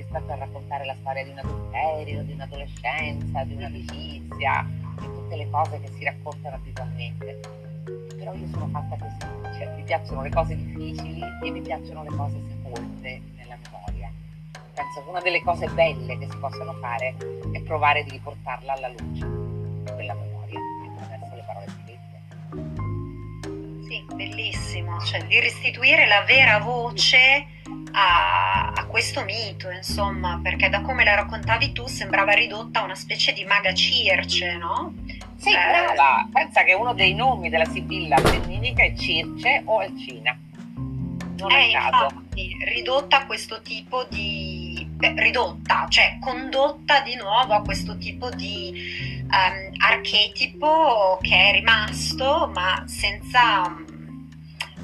[0.00, 4.66] rispetto a raccontare la storia di un adulterio, di un'adolescenza, di un'amicizia,
[5.00, 7.40] di tutte le cose che si raccontano abitualmente.
[8.16, 9.18] Però io sono fatta così,
[9.58, 13.78] cioè mi piacciono le cose difficili e mi piacciono le cose sepolte nella memoria
[14.78, 17.16] penso che una delle cose belle che si possono fare
[17.52, 19.26] è provare di riportarla alla luce,
[19.92, 20.60] quella memoria,
[21.00, 22.22] attraverso le parole scritte.
[23.88, 27.57] Sì, bellissimo, cioè di restituire la vera voce
[27.92, 32.94] a, a, questo mito, insomma, perché da come la raccontavi tu sembrava ridotta a una
[32.94, 34.94] specie di maga circe, no?
[35.36, 40.36] Sì, eh, brava, pensa che uno dei nomi della Sibilla femminica è Circe o Alcina.
[40.74, 42.04] Non è, è caso.
[42.04, 49.22] Infatti, ridotta a questo tipo di ridotta, cioè condotta di nuovo a questo tipo di
[49.22, 53.76] um, archetipo che è rimasto, ma senza,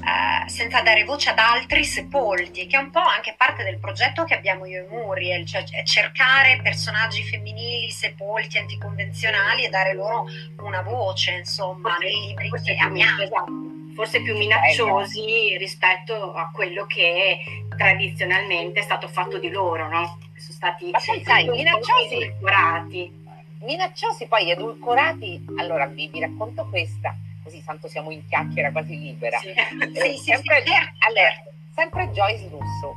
[0.05, 4.23] uh, senza, dare voce ad altri sepolti, che è un po' anche parte del progetto
[4.23, 10.25] che abbiamo io e Muriel, cioè cercare personaggi femminili sepolti, anticonvenzionali e dare loro
[10.59, 13.21] una voce, insomma, nei libri che amiamo.
[13.21, 17.39] Esatto forse più minacciosi rispetto a quello che
[17.77, 20.19] tradizionalmente è stato fatto di loro, no?
[20.35, 23.23] Sono stati Ma poi sai, minacciosi edulcorati.
[23.61, 27.15] Minacciosi poi edulcorati, allora vi, vi, racconto questa,
[27.45, 29.37] così tanto siamo in chiacchiera quasi libera.
[29.37, 29.53] Sì,
[29.93, 31.29] sì, sempre, sì, allora,
[31.75, 32.95] sempre Joyce Russo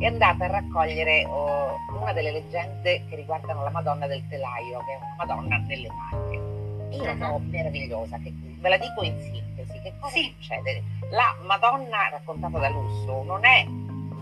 [0.00, 4.92] è andata a raccogliere oh, una delle leggende che riguardano la Madonna del Telaio, che
[4.92, 6.96] è una Madonna nelle Marche.
[6.96, 10.82] Io la trovo meravigliosa, che, ve la dico in sintesi, che cosa succede?
[11.10, 13.64] La Madonna raccontata da Lusso non è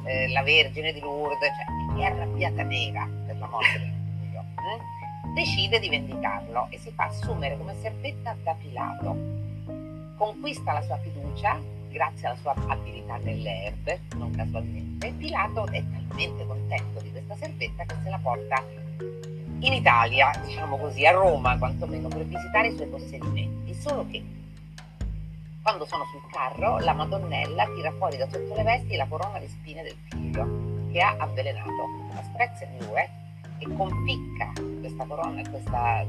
[0.04, 1.52] eh, la Vergine di Lourdes,
[1.94, 4.40] cioè, è arrabbiata nera per la morte del figlio.
[4.40, 5.32] Eh?
[5.34, 9.43] Decide di vendicarlo e si fa assumere come servetta da Pilato.
[10.24, 11.60] Conquista la sua fiducia
[11.90, 15.12] grazie alla sua abilità nelle erbe, non casualmente.
[15.18, 18.64] Pilato è talmente contento di questa servetta che se la porta
[19.58, 23.74] in Italia, diciamo così, a Roma quantomeno, per visitare i suoi possedimenti.
[23.74, 24.24] Solo che
[25.60, 29.46] quando sono sul carro, la Madonnella tira fuori da sotto le vesti la corona di
[29.46, 31.90] spine del figlio che ha avvelenato.
[32.14, 33.10] La sprezza in due
[33.58, 36.06] e conficca questa corona, questa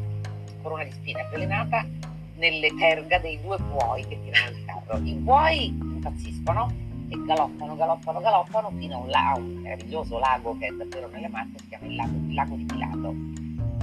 [0.62, 4.98] corona di spine avvelenata nelle terga dei due buoi che tirano il carro.
[5.04, 6.72] I buoi impazziscono
[7.10, 11.28] e galoppano, galoppano, galoppano fino a un, lago, un meraviglioso lago che è davvero nelle
[11.28, 13.16] Marche, si chiama il lago, il lago di Pilato.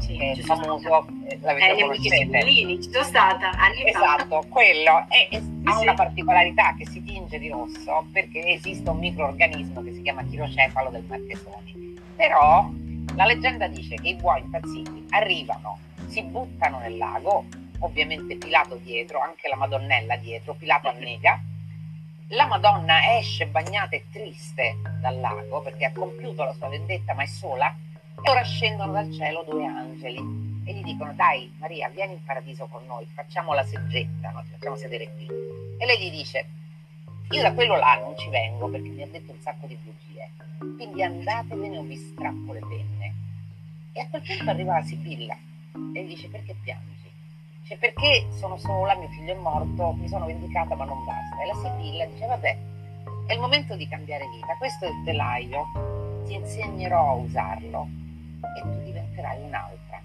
[0.00, 2.44] Sì, che è famoso, eh, l'avete eh, conoscete.
[2.82, 4.48] ci sono stata anni esatto, fa.
[4.48, 5.82] quello è, è, ha sì.
[5.82, 10.90] una particolarità che si tinge di rosso perché esiste un microorganismo che si chiama chirocefalo
[10.90, 12.00] del Marchesoni.
[12.16, 12.68] Però
[13.14, 17.44] la leggenda dice che i buoi impazziti arrivano, si buttano nel lago,
[17.82, 21.40] ovviamente Pilato dietro, anche la Madonnella dietro, Pilato annega.
[22.28, 27.24] La Madonna esce bagnata e triste dal lago perché ha compiuto la sua vendetta ma
[27.24, 27.74] è sola
[28.24, 30.16] e ora scendono dal cielo due angeli
[30.64, 34.42] e gli dicono dai Maria vieni in paradiso con noi, facciamo la seggetta, no?
[34.44, 35.26] ci facciamo sedere qui.
[35.78, 36.46] E lei gli dice
[37.32, 40.30] io da quello là non ci vengo perché mi ha detto un sacco di bugie,
[40.58, 43.14] quindi andatevene o vi strappo le penne.
[43.92, 45.36] E a quel punto arriva la Sibilla
[45.94, 47.11] e gli dice perché piangi?
[47.72, 51.40] Dice perché sono sola, mio figlio è morto, mi sono vendicata ma non basta.
[51.42, 52.58] E la Sibilla dice vabbè,
[53.26, 55.64] è il momento di cambiare vita, questo è il telaio,
[56.26, 57.88] ti insegnerò a usarlo
[58.58, 60.02] e tu diventerai un'altra.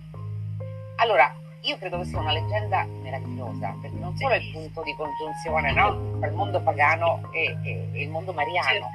[0.98, 4.96] Allora, io credo che sia una leggenda meravigliosa, perché non solo è il punto di
[4.96, 6.20] congiunzione no?
[6.20, 8.88] tra il mondo pagano e, e, e il mondo mariano,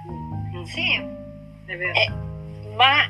[0.65, 1.93] sì, è vero.
[1.93, 2.11] Eh,
[2.75, 3.07] ma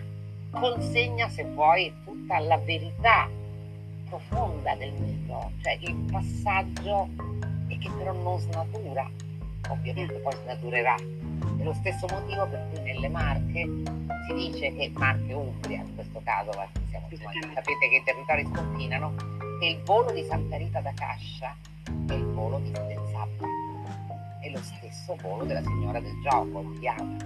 [0.50, 3.28] consegna, se vuoi, tutta la verità
[4.12, 7.08] profonda del mito, cioè il passaggio
[7.68, 9.10] e che però non snatura,
[9.70, 10.94] ovviamente poi snaturerà.
[10.96, 13.64] È lo stesso motivo per cui nelle Marche
[14.26, 16.50] si dice che Marche Umbria, in questo caso,
[16.90, 19.14] siamo, sapete che i territori sconfinano,
[19.58, 21.56] che il volo di Santa Rita da Cascia
[22.08, 23.46] è il volo di Stenzappa,
[24.40, 27.16] è lo stesso volo della Signora del Gioco, Diana,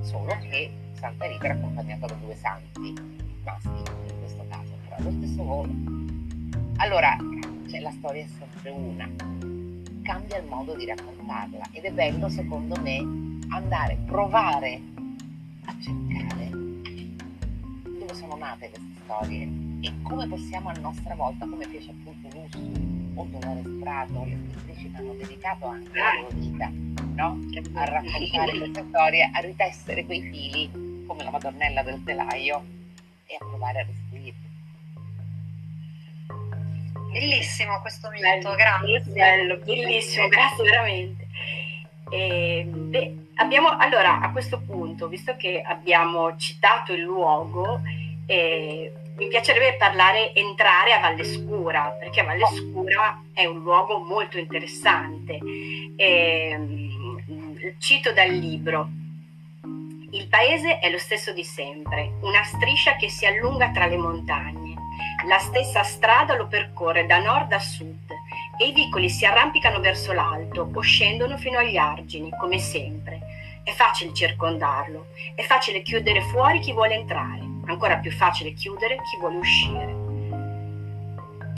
[0.00, 5.02] solo che Santa Rita era accompagnata da due santi maschi in questo caso, però è
[5.02, 6.23] lo stesso volo.
[6.76, 7.16] Allora,
[7.68, 9.08] cioè, la storia è sempre una,
[10.02, 12.98] cambia il modo di raccontarla ed è bello secondo me
[13.48, 14.80] andare, provare
[15.64, 19.48] a cercare dove sono nate queste storie
[19.80, 24.90] e come possiamo a nostra volta, come fece appunto Lussu o Dolores Prato, le scrittrici
[24.90, 26.70] che hanno dedicato anche la loro vita
[27.14, 27.38] no?
[27.74, 32.64] a raccontare queste storie, a ritessere quei fili come la Madonnella del telaio
[33.26, 34.13] e a provare a restituirli.
[37.14, 39.00] Bellissimo questo mito, grazie.
[39.06, 41.28] Bello, bellissimo, grazie veramente.
[42.10, 47.80] E, beh, abbiamo, allora, a questo punto, visto che abbiamo citato il luogo,
[48.26, 55.38] eh, mi piacerebbe parlare, entrare a Vallescura, perché Vallescura è un luogo molto interessante.
[55.94, 56.58] Eh,
[57.78, 58.88] cito dal libro.
[60.10, 64.63] Il paese è lo stesso di sempre, una striscia che si allunga tra le montagne.
[65.26, 68.10] La stessa strada lo percorre da nord a sud
[68.58, 73.60] e i vicoli si arrampicano verso l'alto o scendono fino agli argini, come sempre.
[73.62, 79.18] È facile circondarlo, è facile chiudere fuori chi vuole entrare, ancora più facile chiudere chi
[79.18, 79.92] vuole uscire.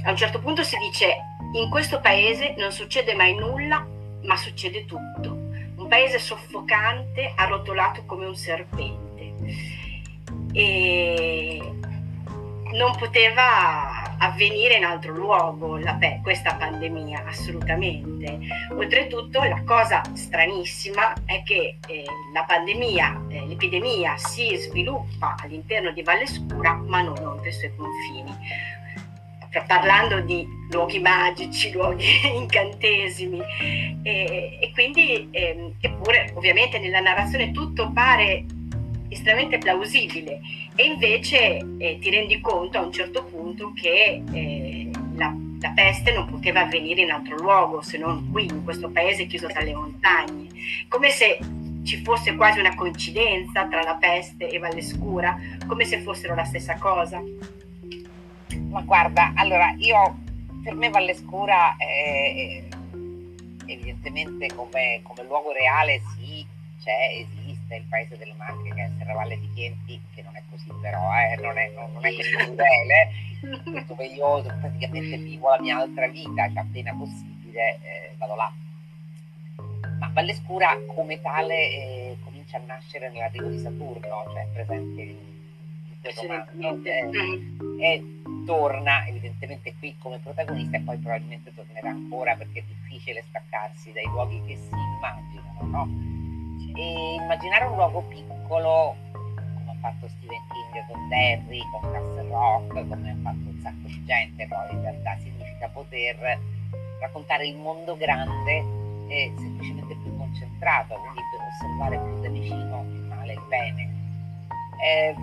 [0.05, 1.17] A un certo punto si dice,
[1.55, 3.85] in questo paese non succede mai nulla,
[4.23, 5.45] ma succede tutto
[5.77, 9.35] un paese soffocante, arrotolato come un serpente.
[10.53, 11.75] E
[12.73, 18.39] non poteva avvenire in altro luogo la, questa pandemia, assolutamente.
[18.73, 26.03] Oltretutto la cosa stranissima è che eh, la pandemia, eh, l'epidemia si sviluppa all'interno di
[26.03, 28.35] Valle Scura ma non oltre i suoi confini
[29.67, 33.41] parlando di luoghi magici, luoghi incantesimi
[34.03, 38.45] e, e quindi eh, eppure ovviamente nella narrazione tutto pare
[39.09, 40.41] estremamente plausibile.
[40.75, 46.13] E invece eh, ti rendi conto a un certo punto che eh, la, la, peste
[46.13, 49.75] non poteva avvenire in altro luogo se non qui in questo paese chiuso tra le
[49.75, 50.49] montagne.
[50.89, 51.39] Come se
[51.87, 56.77] ci fosse quasi una coincidenza tra la peste e Vallescura come se fossero la stessa
[56.77, 57.23] cosa.
[58.69, 60.19] Ma guarda, allora io
[60.63, 62.65] per me Vallescura è,
[63.67, 66.45] evidentemente come, come, luogo reale sì,
[66.83, 70.69] c'è, esiste il paese delle Marche che è Serravalle di Chienti, che non è così
[70.81, 75.79] però, eh, non, è, non, non è così crudele, dove io praticamente vivo la mia
[75.79, 78.53] altra vita, che appena possibile eh, vado là.
[79.99, 85.17] Ma Vallescura come tale eh, comincia a nascere nell'arrivo di Saturno, cioè presente in
[86.01, 92.61] questo romanzo eh, e torna evidentemente qui come protagonista e poi probabilmente tornerà ancora perché
[92.61, 96.16] è difficile staccarsi dai luoghi che si immaginano, no?
[96.79, 102.89] E immaginare un luogo piccolo come ha fatto Stephen King con Derry, con Castle Rock,
[102.89, 106.39] come ha fatto un sacco di gente, poi in realtà significa poter
[107.01, 108.65] raccontare il mondo grande
[109.09, 113.95] e semplicemente più concentrato, quindi per osservare più da vicino il male e il bene.
[114.85, 115.15] Eh,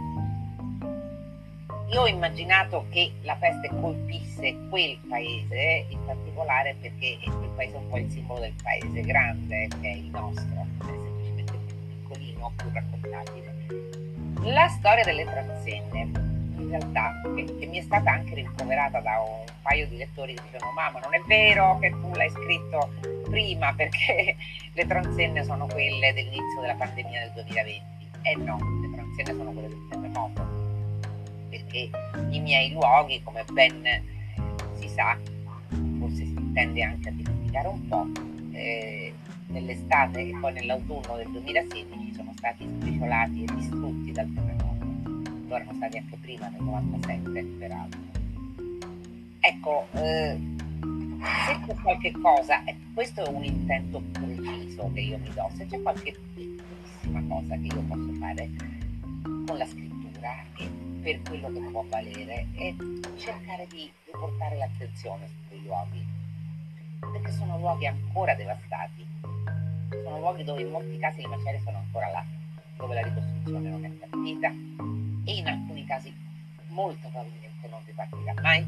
[1.91, 7.77] io ho immaginato che la peste colpisse quel paese in particolare perché quel paese è
[7.77, 10.65] un po' il simbolo del paese grande che è il nostro,
[12.43, 14.51] piccolino, più raccontabile.
[14.51, 15.99] La storia delle transenne,
[16.57, 20.41] in realtà, che, che, mi è stata anche rimproverata da un paio di lettori che
[20.51, 22.91] dicono mamma non è vero che tu l'hai scritto
[23.29, 24.35] prima perché
[24.73, 27.81] le transenne sono quelle dell'inizio della pandemia del 2020.
[28.23, 30.61] Eh no, le transenne sono quelle del terremoto
[31.49, 31.89] perché
[32.31, 33.83] i miei luoghi, come ben
[34.79, 35.15] si sa,
[35.99, 38.07] forse si tende anche a dimenticare un po',
[38.53, 39.13] eh,
[39.53, 42.12] nell'estate e poi nell'autunno del 2016 sono
[42.43, 44.85] stati sbriciolati e distrutti dal terremoto.
[45.47, 47.99] Lo erano stati anche prima, nel 97 peraltro.
[49.39, 50.37] Ecco, eh,
[51.47, 55.65] se c'è qualche cosa, e questo è un intento preciso che io mi do, se
[55.67, 58.49] c'è qualche piccolissima cosa che io posso fare
[59.21, 60.69] con la scrittura, che
[61.01, 62.75] per quello che può valere e
[63.15, 66.05] cercare di riportare l'attenzione su quei luoghi,
[66.99, 69.12] perché sono luoghi ancora devastati,
[70.13, 72.23] sono luoghi dove in molti casi le macerie sono ancora là,
[72.77, 74.49] dove la ricostruzione non è partita
[75.25, 76.13] e in alcuni casi
[76.67, 78.65] molto probabilmente non ripartirà mai.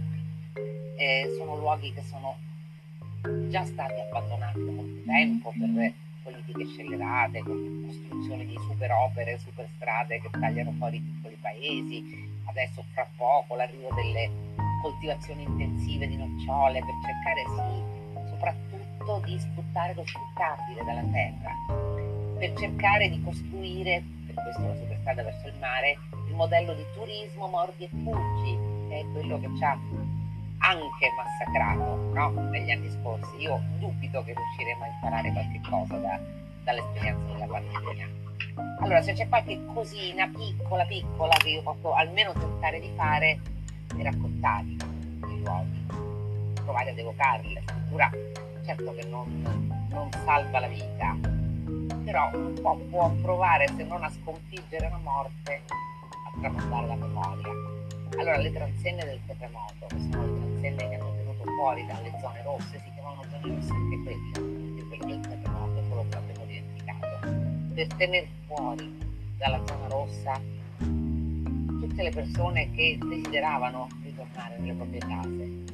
[0.97, 2.37] Eh, sono luoghi che sono
[3.49, 5.93] già stati abbandonati da molto tempo per
[6.23, 12.03] politiche scellerate, con costruzione di super opere, super strade che tagliano fuori piccoli paesi,
[12.45, 14.31] adesso fra poco l'arrivo delle
[14.81, 18.74] coltivazioni intensive di nocciole per cercare sì, soprattutto
[19.05, 21.51] di sfruttare lo sfruttabile dalla terra,
[22.39, 25.97] per cercare di costruire, per questo la superstrada verso il mare,
[26.27, 28.57] il modello di turismo mordi e fuggi,
[28.89, 29.77] che è quello che ci ha
[30.57, 32.49] anche massacrato no?
[32.49, 33.37] negli anni scorsi.
[33.37, 36.19] Io dubito che riusciremo a imparare qualche cosa da,
[36.63, 38.09] dall'esperienza della pandemia.
[38.79, 43.39] Allora, se c'è qualche cosina piccola, piccola che io posso almeno tentare di fare,
[43.95, 44.77] è raccontarli
[45.29, 45.85] i luoghi,
[46.63, 47.53] provare ad evocarli.
[47.53, 48.09] La scrittura
[48.66, 51.16] certo che non, non salva la vita,
[52.03, 57.49] però un po' può provare, se non a sconfiggere la morte, a tramandare la memoria.
[58.18, 62.41] Allora, le transenne del terremoto, che sono le transenne che hanno tenuto fuori dalle zone
[62.41, 67.20] rosse, si chiamano zone rosse anche quelle, quelle del terremoto, solo che abbiamo dimenticato
[67.76, 70.41] per tenere fuori dalla zona rossa
[70.78, 75.64] tutte le persone che desideravano ritornare nelle proprie case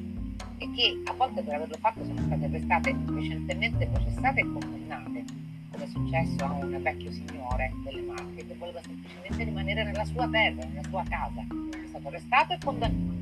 [0.62, 5.24] e che a volte per averlo fatto sono state arrestate recentemente processate e condannate,
[5.70, 10.28] come è successo a un vecchio signore delle Marche che voleva semplicemente rimanere nella sua
[10.28, 11.40] terra, nella sua casa.
[11.40, 13.20] È stato arrestato e condannato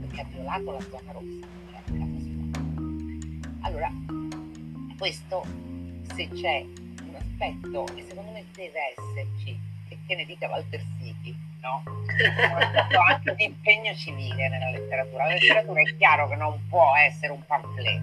[0.00, 2.60] perché ha violato la zona rossa, cioè casa sua.
[3.60, 3.92] Allora,
[4.98, 5.44] questo
[6.14, 6.66] se c'è
[7.40, 9.58] aspetto e secondo me deve esserci,
[9.88, 11.82] che, che ne dica Walter Siti, no?
[11.86, 15.26] Un anche di impegno civile nella letteratura.
[15.26, 18.02] La letteratura è chiaro che non può essere un pamphlet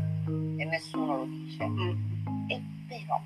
[0.59, 1.65] e nessuno lo dice.
[1.65, 2.49] Mm.
[2.49, 3.21] E però,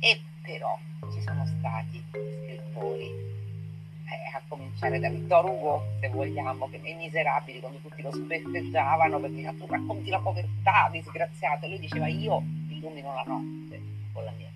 [0.00, 0.78] e però
[1.12, 7.60] ci sono stati scrittori eh, a cominciare da Vittor Hugo, se vogliamo, che nei miserabili,
[7.60, 13.24] quando tutti lo spetteggiavano perché tu racconti la povertà disgraziata, lui diceva io illumino la
[13.26, 13.80] notte
[14.12, 14.46] con la mia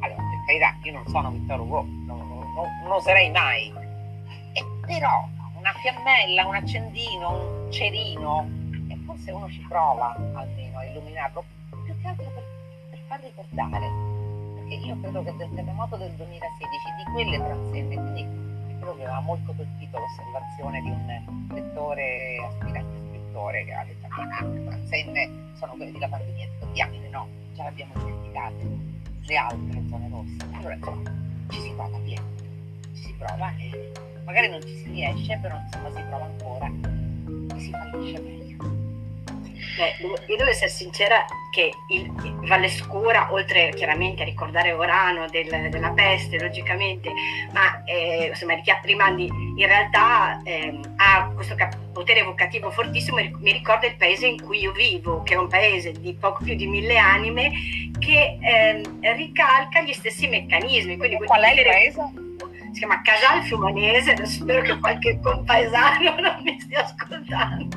[0.00, 3.72] allora, per carità, io non sono Vittorio Hugo, non, non, non, lo sarei mai,
[4.52, 8.50] e però una fiammella, un accendino, un cerino,
[8.88, 11.44] e forse uno ci prova almeno a illuminarlo,
[11.84, 12.42] più che altro per,
[12.90, 13.88] per far ricordare,
[14.56, 19.20] perché io credo che del terremoto del 2016, di quelle transenne, quindi credo che aveva
[19.20, 25.74] molto colpito l'osservazione di un lettore aspirante scrittore che ha detto ma le transenne sono
[25.74, 30.56] quelle della pandemia, diamine no, già l'abbiamo dimenticate le altre zone rosse.
[30.56, 32.37] Allora insomma ci si via, ci si
[33.18, 33.92] prova e
[34.24, 36.66] magari non ci si riesce, però insomma si prova ancora
[37.56, 38.36] e si fallisce meglio.
[39.78, 39.94] Beh,
[40.26, 42.10] io devo essere sincera che il,
[42.48, 47.12] Valle Scura, oltre chiaramente a ricordare Orano del, della peste, logicamente,
[47.52, 51.54] ma eh, insomma rimandi in realtà eh, ha questo
[51.92, 55.92] potere evocativo fortissimo, mi ricorda il paese in cui io vivo, che è un paese
[55.92, 57.52] di poco più di mille anime,
[58.00, 58.82] che eh,
[59.14, 60.96] ricalca gli stessi meccanismi.
[60.96, 62.26] Quindi Qual è il paese?
[62.72, 67.76] Si chiama Casal Fiumanese, adesso spero che qualche compaesano non mi stia ascoltando,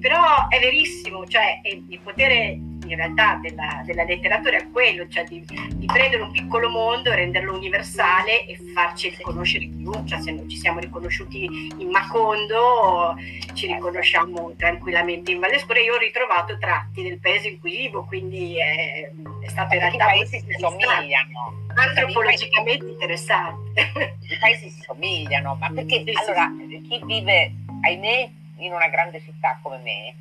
[0.00, 5.44] però è verissimo, cioè il potere in realtà della, della letteratura è quello, cioè di,
[5.74, 10.56] di, prendere un piccolo mondo, renderlo universale e farci riconoscere più, cioè se non ci
[10.56, 11.44] siamo riconosciuti
[11.78, 13.16] in Macondo
[13.54, 15.80] ci riconosciamo tranquillamente in Valle Scura.
[15.80, 19.10] Io ho ritrovato tratti del paese in cui vivo, quindi è,
[19.40, 20.12] è stato in realtà...
[20.12, 21.61] I paesi si somigliano.
[21.74, 23.80] Antropologicamente interessante.
[24.20, 26.80] I paesi si somigliano, ma perché sì, allora sì.
[26.88, 27.52] chi vive,
[27.82, 30.14] ahimè, in una grande città come me,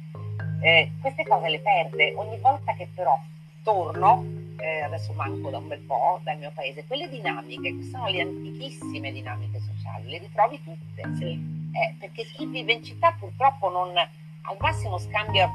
[0.62, 2.14] eh, queste cose le perde.
[2.16, 3.20] Ogni volta che però
[3.64, 4.26] torno,
[4.58, 8.22] eh, adesso manco da un bel po' dal mio paese, quelle dinamiche che sono le
[8.22, 11.16] antichissime dinamiche sociali, le ritrovi tutte.
[11.18, 11.70] Sì.
[11.74, 15.50] Eh, perché chi vive in città purtroppo non al massimo scambia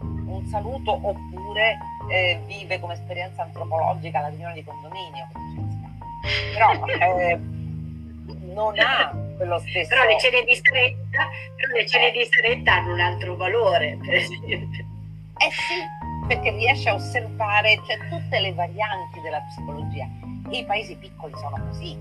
[0.00, 1.78] un saluto oppure
[2.08, 5.28] eh, vive come esperienza antropologica la riunione di condominio.
[6.52, 7.38] Però eh,
[8.54, 9.88] non ha quello stesso.
[9.88, 11.28] Però le cene di stretta,
[11.72, 14.56] le cene di stretta hanno un altro valore, per esempio.
[15.38, 20.08] Eh sì, perché riesce a osservare cioè, tutte le varianti della psicologia.
[20.50, 21.96] I paesi piccoli sono così,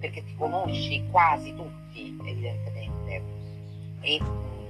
[0.00, 3.22] perché ti conosci quasi tutti, evidentemente,
[4.00, 4.20] e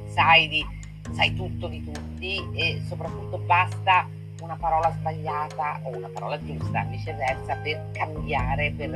[0.09, 0.65] sai, di,
[1.13, 4.09] sai tutto di tutti e soprattutto basta
[4.41, 8.91] una parola sbagliata o una parola giusta, viceversa, per cambiare, per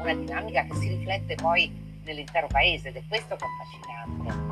[0.00, 1.70] una dinamica che si riflette poi
[2.04, 4.50] nell'intero paese ed è questo che è affascinante.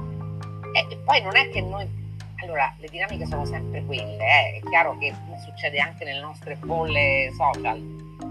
[0.93, 1.99] E poi non è che noi
[2.43, 4.57] allora, le dinamiche sono sempre quelle, eh.
[4.57, 5.15] è chiaro che
[5.45, 7.79] succede anche nelle nostre bolle social,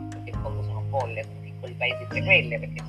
[0.10, 2.80] perché in fondo sono bolle, sono piccoli paesi tra quelle, perché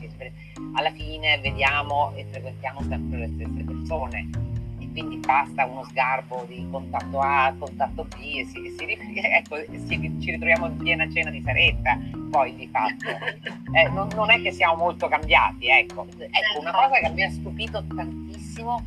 [0.74, 4.49] alla fine vediamo e frequentiamo sempre le stesse persone
[4.92, 8.84] quindi basta uno sgarbo di contatto A, contatto B e, si, si,
[9.20, 11.98] ecco, si, ci ritroviamo in piena cena di Saretta,
[12.30, 13.08] poi di fatto.
[13.72, 16.04] Eh, non, non, è che siamo molto cambiati, ecco.
[16.18, 16.58] ecco.
[16.58, 18.84] Una cosa che mi ha stupito tantissimo,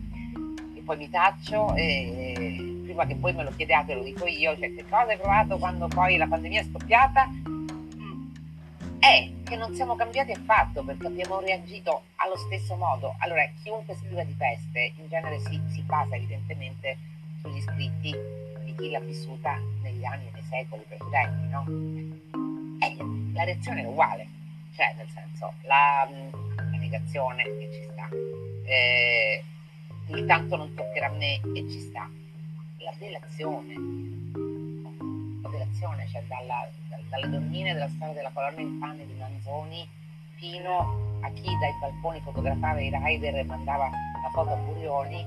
[0.75, 4.75] e poi mi taccio, e, prima che voi me lo chiediate lo dico io, cioè
[4.75, 7.29] che cosa hai provato quando poi la pandemia è scoppiata?
[9.03, 13.15] È che non siamo cambiati affatto perché abbiamo reagito allo stesso modo.
[13.17, 16.97] Allora, chiunque scriva di peste in genere si, si basa evidentemente
[17.41, 18.15] sugli scritti
[18.63, 21.65] di chi l'ha vissuta negli anni e nei secoli precedenti, no?
[22.79, 24.25] E la reazione è uguale,
[24.73, 26.07] cioè nel senso la,
[26.55, 28.07] la negazione che ci sta,
[28.63, 29.43] eh,
[30.11, 32.09] il tanto non toccherà a me e ci sta,
[32.77, 34.52] la delazione,
[35.73, 36.69] la delazione, cioè dalla
[37.09, 39.87] dalle donnine della storia della colonna infame di Manzoni
[40.35, 45.25] fino a chi dai balconi fotografava i rider e mandava la foto a Burioni,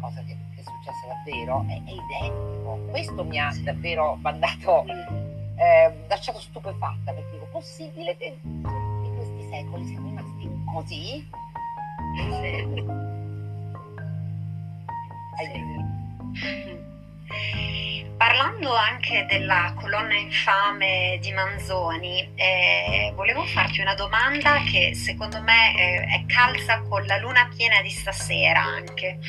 [0.00, 2.78] cosa che, che è successa davvero, è, è, identico.
[2.90, 9.86] Questo mi ha davvero mandato, eh, lasciato stupefatta, perché dico, possibile che in questi secoli
[9.86, 11.28] siamo rimasti così?
[16.34, 16.94] Sì.
[18.16, 25.76] Parlando anche della colonna infame di Manzoni, eh, volevo farti una domanda che secondo me
[25.76, 29.18] eh, è calza con la luna piena di stasera anche,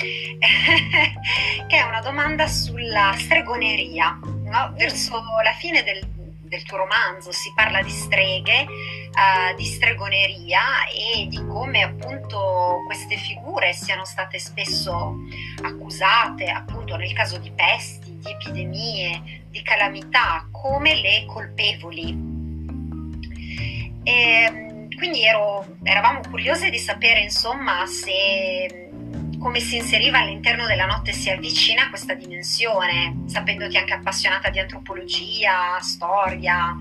[1.67, 4.19] che è una domanda sulla stregoneria.
[4.23, 4.71] No?
[4.77, 5.99] Verso la fine del,
[6.47, 8.65] del tuo romanzo si parla di streghe,
[9.17, 15.15] uh, di stregoneria e di come appunto queste figure siano state spesso
[15.63, 22.35] accusate, appunto nel caso di pesti, di epidemie, di calamità, come le colpevoli.
[24.03, 28.85] E, ehm, quindi ero, eravamo curiose di sapere insomma se
[29.39, 34.59] come si inseriva all'interno della notte si avvicina a questa dimensione, sapendoti anche appassionata di
[34.59, 36.75] antropologia, storia.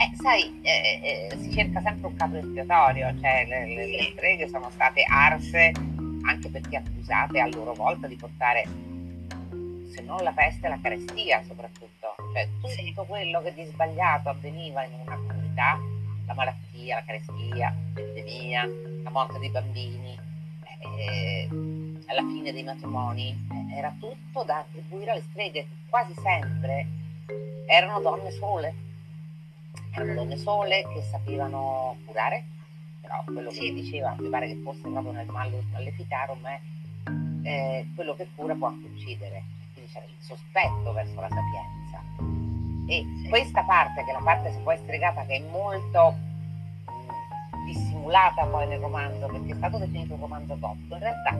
[0.00, 4.48] Eh, sai, eh, eh, si cerca sempre un capo espiatorio, cioè le, le, le streghe
[4.48, 5.72] sono state arse
[6.22, 8.64] anche perché accusate a loro volta di portare,
[9.92, 14.92] se non la peste, la carestia soprattutto, cioè tutto quello che di sbagliato avveniva in
[15.04, 15.78] una comunità,
[16.24, 18.66] la malattia, la carestia, l'epidemia,
[19.02, 20.18] la morte dei bambini,
[20.98, 21.46] eh,
[22.06, 26.86] alla fine dei matrimoni, eh, era tutto da attribuire alle streghe, quasi sempre
[27.66, 28.88] erano donne sole,
[29.92, 32.44] erano donne sole che sapevano curare,
[33.00, 36.60] però quello che diceva mi pare che fosse proprio nel Mallus Maleficarum è
[37.42, 42.28] eh, quello che cura può anche uccidere, quindi c'era il sospetto verso la sapienza.
[42.86, 46.16] E questa parte, che è la parte se poi stregata, che è molto
[47.66, 51.30] dissimulata poi nel romanzo, perché è stato definito un romanzo gotico, in realtà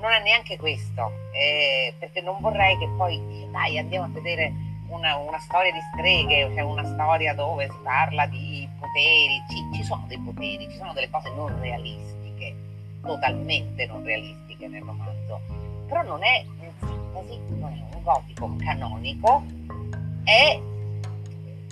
[0.00, 4.52] non è neanche questo, eh, perché non vorrei che poi, dai, andiamo a vedere
[4.88, 9.82] una, una, storia di streghe, cioè una storia dove si parla di poteri, ci, ci
[9.82, 12.54] sono dei poteri, ci sono delle cose non realistiche,
[13.02, 15.40] totalmente non realistiche nel romanzo,
[15.86, 16.44] però non è
[17.24, 19.42] fantasy, non è un gotico canonico,
[20.24, 20.60] è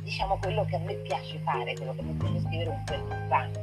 [0.03, 3.62] diciamo quello che a me piace fare, quello che mi piace scrivere un po' urbano,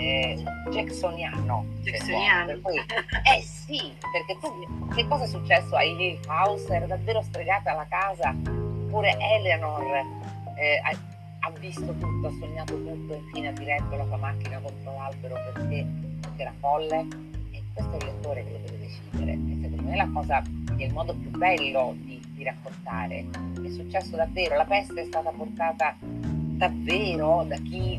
[0.00, 1.64] eh, jacksoniano.
[1.82, 2.58] Jacksoniano.
[2.60, 6.72] Cui, eh sì, perché tu che cosa è successo a Hill House?
[6.72, 9.82] Era davvero stregata la casa, oppure Eleanor
[10.56, 10.98] eh, ha,
[11.40, 15.34] ha, visto tutto, ha sognato tutto e infine ha diretto la sua macchina contro l'albero
[15.52, 15.86] perché,
[16.20, 17.06] perché era folle.
[17.52, 19.32] E questo è il lettore che lo deve decidere.
[19.32, 20.42] E secondo me la cosa,
[20.76, 23.26] è il modo più bello di di raccontare.
[23.62, 27.98] È successo davvero, la peste è stata portata davvero da chi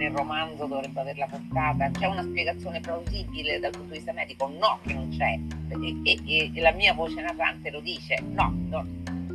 [0.00, 1.90] nel romanzo dovrebbe averla portata?
[1.90, 4.48] C'è una spiegazione plausibile dal punto di vista medico?
[4.48, 5.38] No, che non c'è.
[5.68, 8.18] E, e, e la mia voce narrante lo dice.
[8.22, 8.86] No, no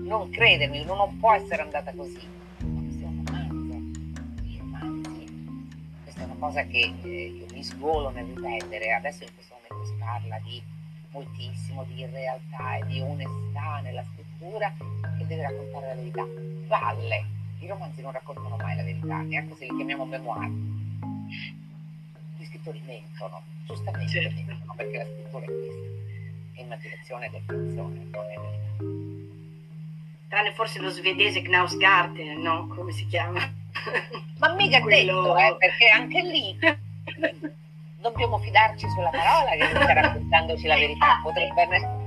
[0.06, 2.28] non credermi, non, può essere andata così.
[2.62, 4.44] Ma questo è un romanzo.
[4.44, 5.58] I romanzi.
[6.04, 8.94] Questa è una cosa che eh, io mi sgolo nel ripetere.
[8.94, 10.62] Adesso in questo momento si parla di
[11.12, 14.74] moltissimo di realtà e di onestà nella scrittura
[15.18, 16.24] che deve raccontare la verità.
[16.68, 17.26] Valle,
[17.60, 20.50] i romanzi non raccontano mai la verità, neanche se li chiamiamo memoir.
[22.38, 24.42] Gli scrittori mentono, giustamente certo.
[24.46, 28.66] mentono, perché la scrittura è questa, è immaginazione ed è finzione, non è verità.
[30.28, 32.68] Tranne forse lo svedese Knausgarten, no?
[32.68, 33.40] Come si chiama?
[34.40, 35.22] Ma mica Quello...
[35.22, 36.58] detto, eh, perché anche lì
[38.02, 41.20] dobbiamo fidarci sulla parola che sta raccontandoci la verità.
[41.24, 42.05] Potrebbe,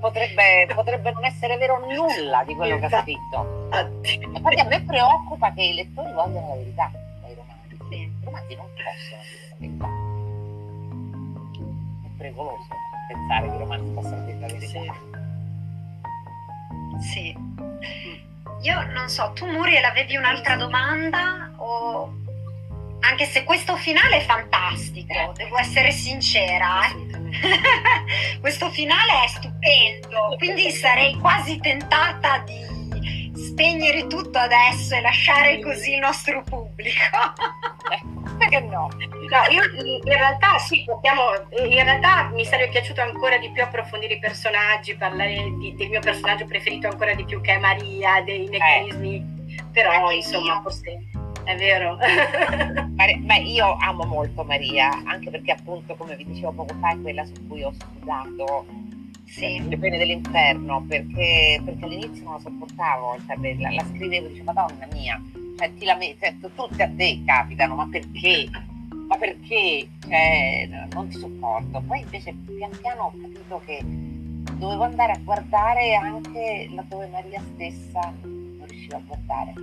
[0.00, 3.68] potrebbe, potrebbe, non essere vero nulla di quello che ha scritto.
[4.02, 6.90] Infatti a me preoccupa che i lettori vogliano la verità
[7.20, 7.94] dai romanzi.
[7.94, 9.22] I romanzi non possono
[9.58, 9.86] dire la verità.
[12.04, 12.66] È pericoloso
[13.08, 14.94] pensare che i romanzi possano dire la verità.
[17.00, 17.36] Sì.
[18.60, 22.12] Io non so, tu Muriel avevi un'altra domanda o
[23.00, 26.86] anche se questo finale è fantastico, devo essere sincera.
[26.86, 28.40] Eh?
[28.40, 32.76] questo finale è stupendo, quindi sarei quasi tentata di
[33.34, 37.16] spegnere tutto adesso e lasciare così il nostro pubblico.
[38.38, 38.88] Perché no?
[38.88, 41.22] No, io in realtà sì, possiamo,
[41.58, 46.00] in realtà mi sarebbe piaciuto ancora di più approfondire i personaggi, parlare di, del mio
[46.00, 48.50] personaggio preferito ancora di più che è Maria, dei eh.
[48.50, 49.64] meccanismi, eh.
[49.72, 51.00] però insomma forse
[51.48, 51.96] è vero.
[52.96, 57.24] Beh, io amo molto Maria, anche perché appunto, come vi dicevo poco fa, è quella
[57.24, 58.66] su cui ho studiato
[59.24, 59.66] sì.
[59.66, 64.52] le pene dell'inferno, perché, perché, all'inizio non la sopportavo, cioè, la, la, scrivevo e dicevo,
[64.52, 65.22] madonna mia,
[65.56, 68.48] cioè, ti la cioè, tutte a te capitano, ma perché?
[69.08, 69.88] Ma perché?
[70.06, 71.82] Cioè, non ti sopporto.
[71.86, 73.80] Poi invece pian piano ho capito che
[74.58, 79.54] dovevo andare a guardare anche laddove Maria stessa non riusciva a guardare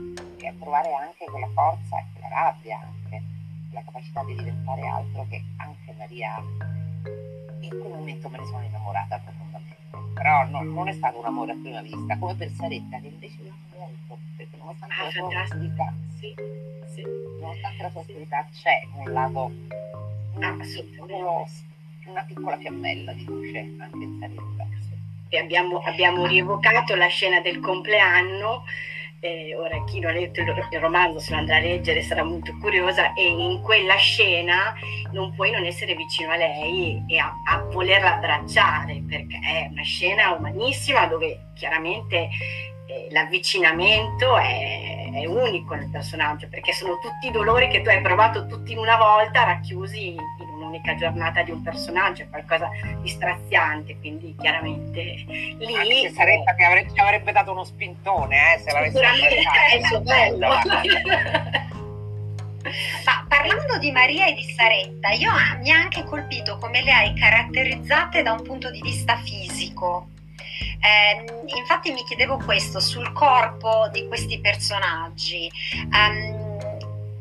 [0.47, 3.23] a trovare anche quella forza e quella rabbia, anche
[3.71, 6.37] la capacità di diventare altro che anche Maria
[7.59, 10.13] in quel momento me ne sono innamorata profondamente.
[10.13, 13.37] Però no, non è stato un amore a prima vista, come per Saretta che invece
[13.41, 16.33] mi amo molto, perché nonostante ah, la sua oscurità, sì,
[16.93, 17.03] sì.
[17.39, 19.51] nonostante la sua oscurità c'è un lato,
[20.39, 20.97] ah, sì,
[22.05, 24.67] una piccola fiammella di luce anche in Saretta.
[25.27, 28.63] E abbiamo, abbiamo rievocato la scena del compleanno
[29.25, 32.55] eh, ora chi non ha letto il, romanzo se lo andrà a leggere sarà molto
[32.59, 34.75] curiosa e in quella scena
[35.11, 39.83] non puoi non essere vicino a lei e a, a volerla abbracciare perché è una
[39.83, 42.29] scena umanissima dove chiaramente
[42.87, 48.01] eh, l'avvicinamento è, è, unico nel personaggio perché sono tutti i dolori che tu hai
[48.01, 50.15] provato tutti in una volta racchiusi
[50.75, 52.69] in un'unica giornata di un personaggio, è qualcosa
[53.01, 55.75] di straziante, quindi chiaramente lì...
[55.75, 60.01] Anche sarebbe che avrebbe, ci avrebbe dato uno spintone, eh, se l'avesse è il suo
[60.01, 60.47] bello.
[63.05, 67.13] Ma parlando di Maria e di Saretta, io mi ha anche colpito come le hai
[67.13, 70.09] caratterizzate da un punto di vista fisico.
[70.79, 71.25] Eh,
[71.57, 75.49] infatti mi chiedevo questo sul corpo di questi personaggi.
[75.91, 76.44] Um,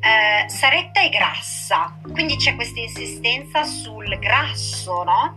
[0.05, 5.37] eh, Saretta è grassa, quindi c'è questa insistenza sul grasso, no?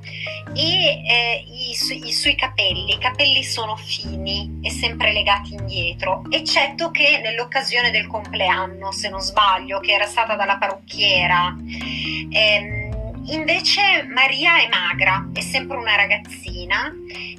[0.54, 6.24] E eh, i, su, i, suoi capelli, i capelli sono fini e sempre legati indietro,
[6.30, 11.56] eccetto che nell'occasione del compleanno, se non sbaglio, che era stata dalla parrucchiera.
[12.30, 12.82] Eh,
[13.30, 16.90] Invece Maria è magra, è sempre una ragazzina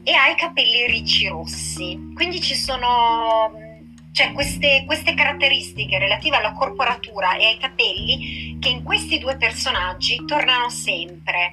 [0.02, 3.67] e ha i capelli ricci rossi, quindi ci sono
[4.12, 10.24] cioè queste, queste, caratteristiche relative alla corporatura e ai capelli che in questi due personaggi
[10.26, 11.50] tornano sempre.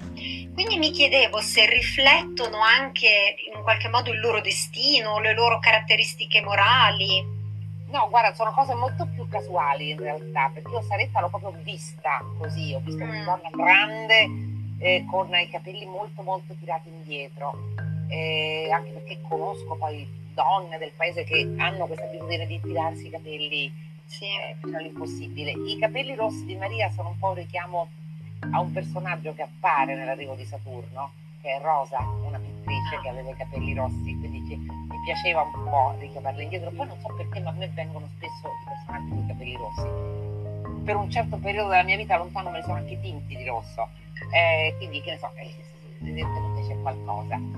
[0.54, 6.42] Quindi mi chiedevo se riflettono anche in qualche modo il loro destino, le loro caratteristiche
[6.42, 7.34] morali.
[7.88, 12.24] No, guarda, sono cose molto più casuali in realtà, perché io Saretta l'ho proprio vista
[12.38, 13.10] così, ho visto mm.
[13.10, 14.28] una donna grande
[14.80, 20.92] eh, con i capelli molto molto tirati indietro eh, anche perché conosco poi donne del
[20.96, 23.74] paese che hanno questa abitudine di tirarsi i capelli
[24.06, 24.26] sì.
[24.26, 25.52] eh, fino all'impossibile.
[25.52, 27.88] I capelli rossi di Maria sono un po' un richiamo
[28.52, 31.12] a un personaggio che appare nell'arrivo di Saturno,
[31.42, 35.96] che è Rosa, una pittrice che aveva i capelli rossi, quindi mi piaceva un po'
[36.00, 36.72] richiamarla indietro.
[36.72, 40.84] Poi non so perché, ma a me vengono spesso i personaggi con i capelli rossi.
[40.84, 43.90] Per un certo periodo della mia vita lontano me ne sono anche tinti di rosso,
[44.32, 45.54] eh, quindi che ne so, eh,
[46.02, 47.55] evidentemente c'è qualcosa.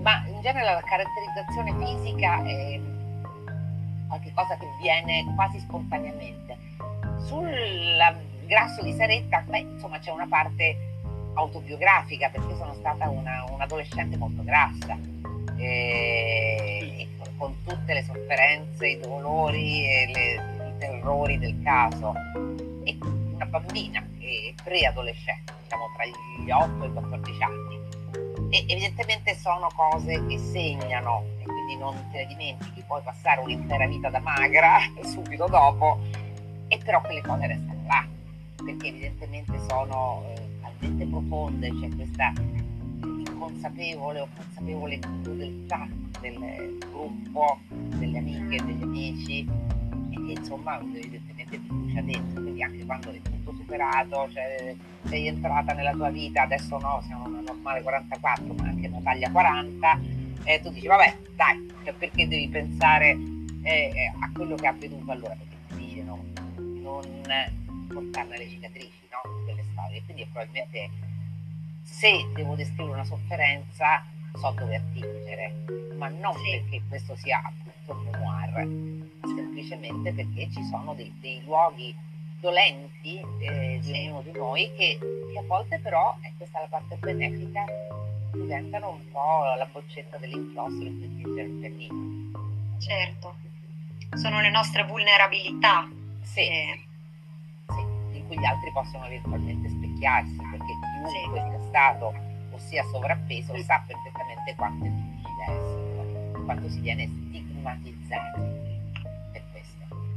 [0.00, 2.80] Ma in genere la caratterizzazione fisica è
[4.38, 6.56] qualcosa che viene quasi spontaneamente.
[7.24, 7.50] Sul
[8.46, 10.76] grasso di Saretta, beh, insomma, c'è una parte
[11.34, 14.96] autobiografica perché sono stata una, un'adolescente molto grassa.
[15.56, 22.14] E, con tutte le sofferenze, i dolori e le, i terrori del caso.
[22.84, 22.96] E
[23.34, 27.87] una bambina e preadolescente, diciamo tra gli 8 e i 14 anni.
[28.50, 33.86] E evidentemente sono cose che segnano e quindi non te le dimentichi, puoi passare un'intera
[33.86, 35.98] vita da magra subito dopo,
[36.68, 38.06] e però quelle cose restano là,
[38.56, 42.32] perché evidentemente sono eh, talmente profonde, c'è questa
[43.02, 45.86] inconsapevole o consapevole crudeltà
[46.20, 49.48] del gruppo, delle amiche, degli amici,
[50.10, 54.74] e che insomma evidentemente ti brucia dentro, quindi anche quando è tutto superato, cioè,
[55.04, 59.30] sei entrata nella tua vita, adesso no, siamo una normale 44, ma anche una taglia
[59.30, 60.00] 40,
[60.44, 63.16] e tu dici vabbè dai, cioè, perché devi pensare
[63.62, 66.24] eh, eh, a quello che ha avvenuto allora, perché è difficile no?
[66.56, 67.04] non
[67.88, 69.44] portarne le cicatrici no?
[69.46, 70.90] delle storie, quindi probabilmente
[71.82, 74.04] se devo descrivere una sofferenza
[74.38, 75.64] so dove attingere,
[75.96, 76.50] ma non sì.
[76.50, 78.66] perché questo sia appunto un memoir,
[79.58, 81.94] semplicemente perché ci sono dei, dei luoghi
[82.40, 84.98] dolenti eh, di ognuno di noi che,
[85.32, 87.64] che, a volte però, e questa è la parte benefica,
[88.32, 92.32] diventano un po' la boccetta dell'inchiostro per tingere il.
[92.78, 93.34] Certo,
[94.16, 95.88] sono le nostre vulnerabilità.
[96.22, 96.40] Sì.
[96.40, 96.80] Eh.
[97.66, 100.72] sì, in cui gli altri possono eventualmente specchiarsi, perché
[101.10, 101.48] chiunque sì.
[101.48, 102.14] sia stato
[102.50, 103.62] o sia sovrappeso sì.
[103.62, 108.47] sa perfettamente quanto è difficile essere, quanto si viene stigmatizzati.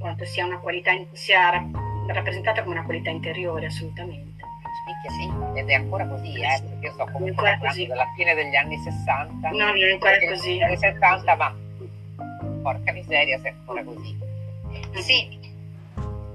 [0.02, 1.64] Quanto sia una qualità, sia
[2.08, 4.44] rappresentata come una qualità interiore, assolutamente.
[4.82, 8.56] Spicchia sì, ed è ancora così, eh, perché io sto comunque parlando della fine degli
[8.56, 9.50] anni 60.
[9.50, 10.62] No, non è ancora così.
[10.62, 11.56] Anni 70, ma
[12.64, 14.18] porca miseria se è ancora così.
[14.96, 15.40] Sì,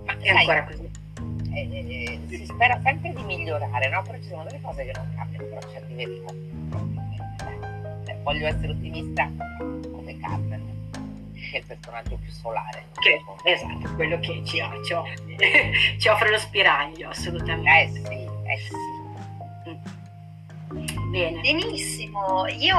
[0.04, 0.90] ma è sai, ancora così.
[1.52, 4.02] Eh, eh, si spera sempre di migliorare, no?
[4.02, 6.30] Però ci sono delle cose che non cambiano, però ci arriveremo.
[8.06, 9.28] Eh, voglio essere ottimista
[11.52, 12.86] è il personaggio più solare.
[12.98, 14.94] Che, esatto, quello che ci, ci,
[15.98, 17.70] ci, offre lo spiraglio, assolutamente.
[17.70, 18.96] Eh sì, eh sì.
[21.10, 21.40] Bene.
[21.40, 22.78] Benissimo, io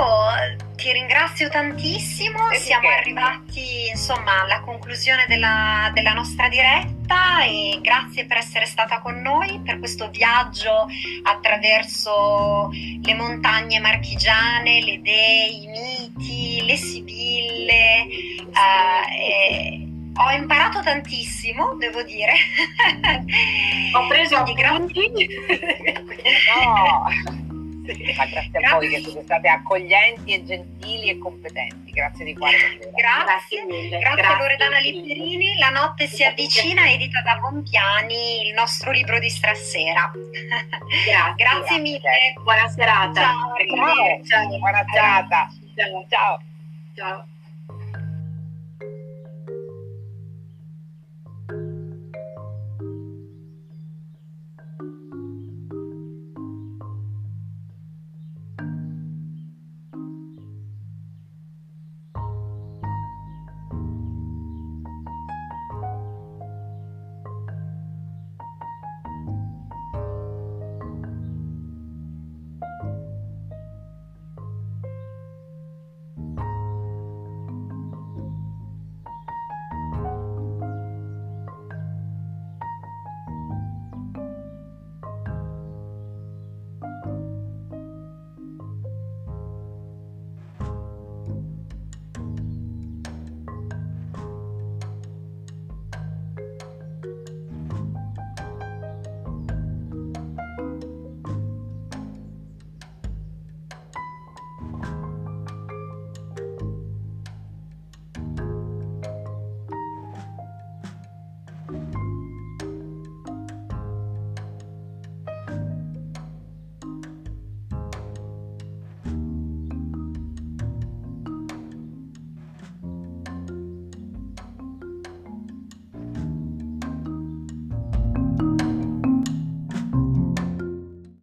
[0.75, 8.25] ti ringrazio tantissimo, e siamo arrivati insomma alla conclusione della, della, nostra diretta e grazie
[8.25, 10.85] per essere stata con noi per questo viaggio
[11.23, 18.05] attraverso le montagne marchigiane, le dee, i miti, le sibille.
[19.19, 22.33] Eh, ho imparato tantissimo, devo dire.
[23.93, 25.11] Ho preso appunti.
[26.55, 27.45] no
[27.87, 31.91] ma grazie, grazie a voi che siete state accoglienti e gentili e competenti.
[31.91, 32.57] Grazie di cuore.
[32.57, 33.99] Grazie, grazie mille.
[33.99, 35.57] Grazie, grazie Loredana Lipperini.
[35.57, 40.11] La notte si avvicina, edita da Bompiani, il nostro libro di stasera.
[41.05, 42.33] Grazie, grazie mille.
[42.43, 43.21] Buona serata.
[43.21, 43.55] Ciao.
[43.75, 44.23] Ciao.
[44.23, 44.57] Ciao.
[44.57, 45.49] Buona serata.
[45.75, 46.05] Ciao.
[46.09, 46.41] Ciao.
[46.93, 47.27] Ciao.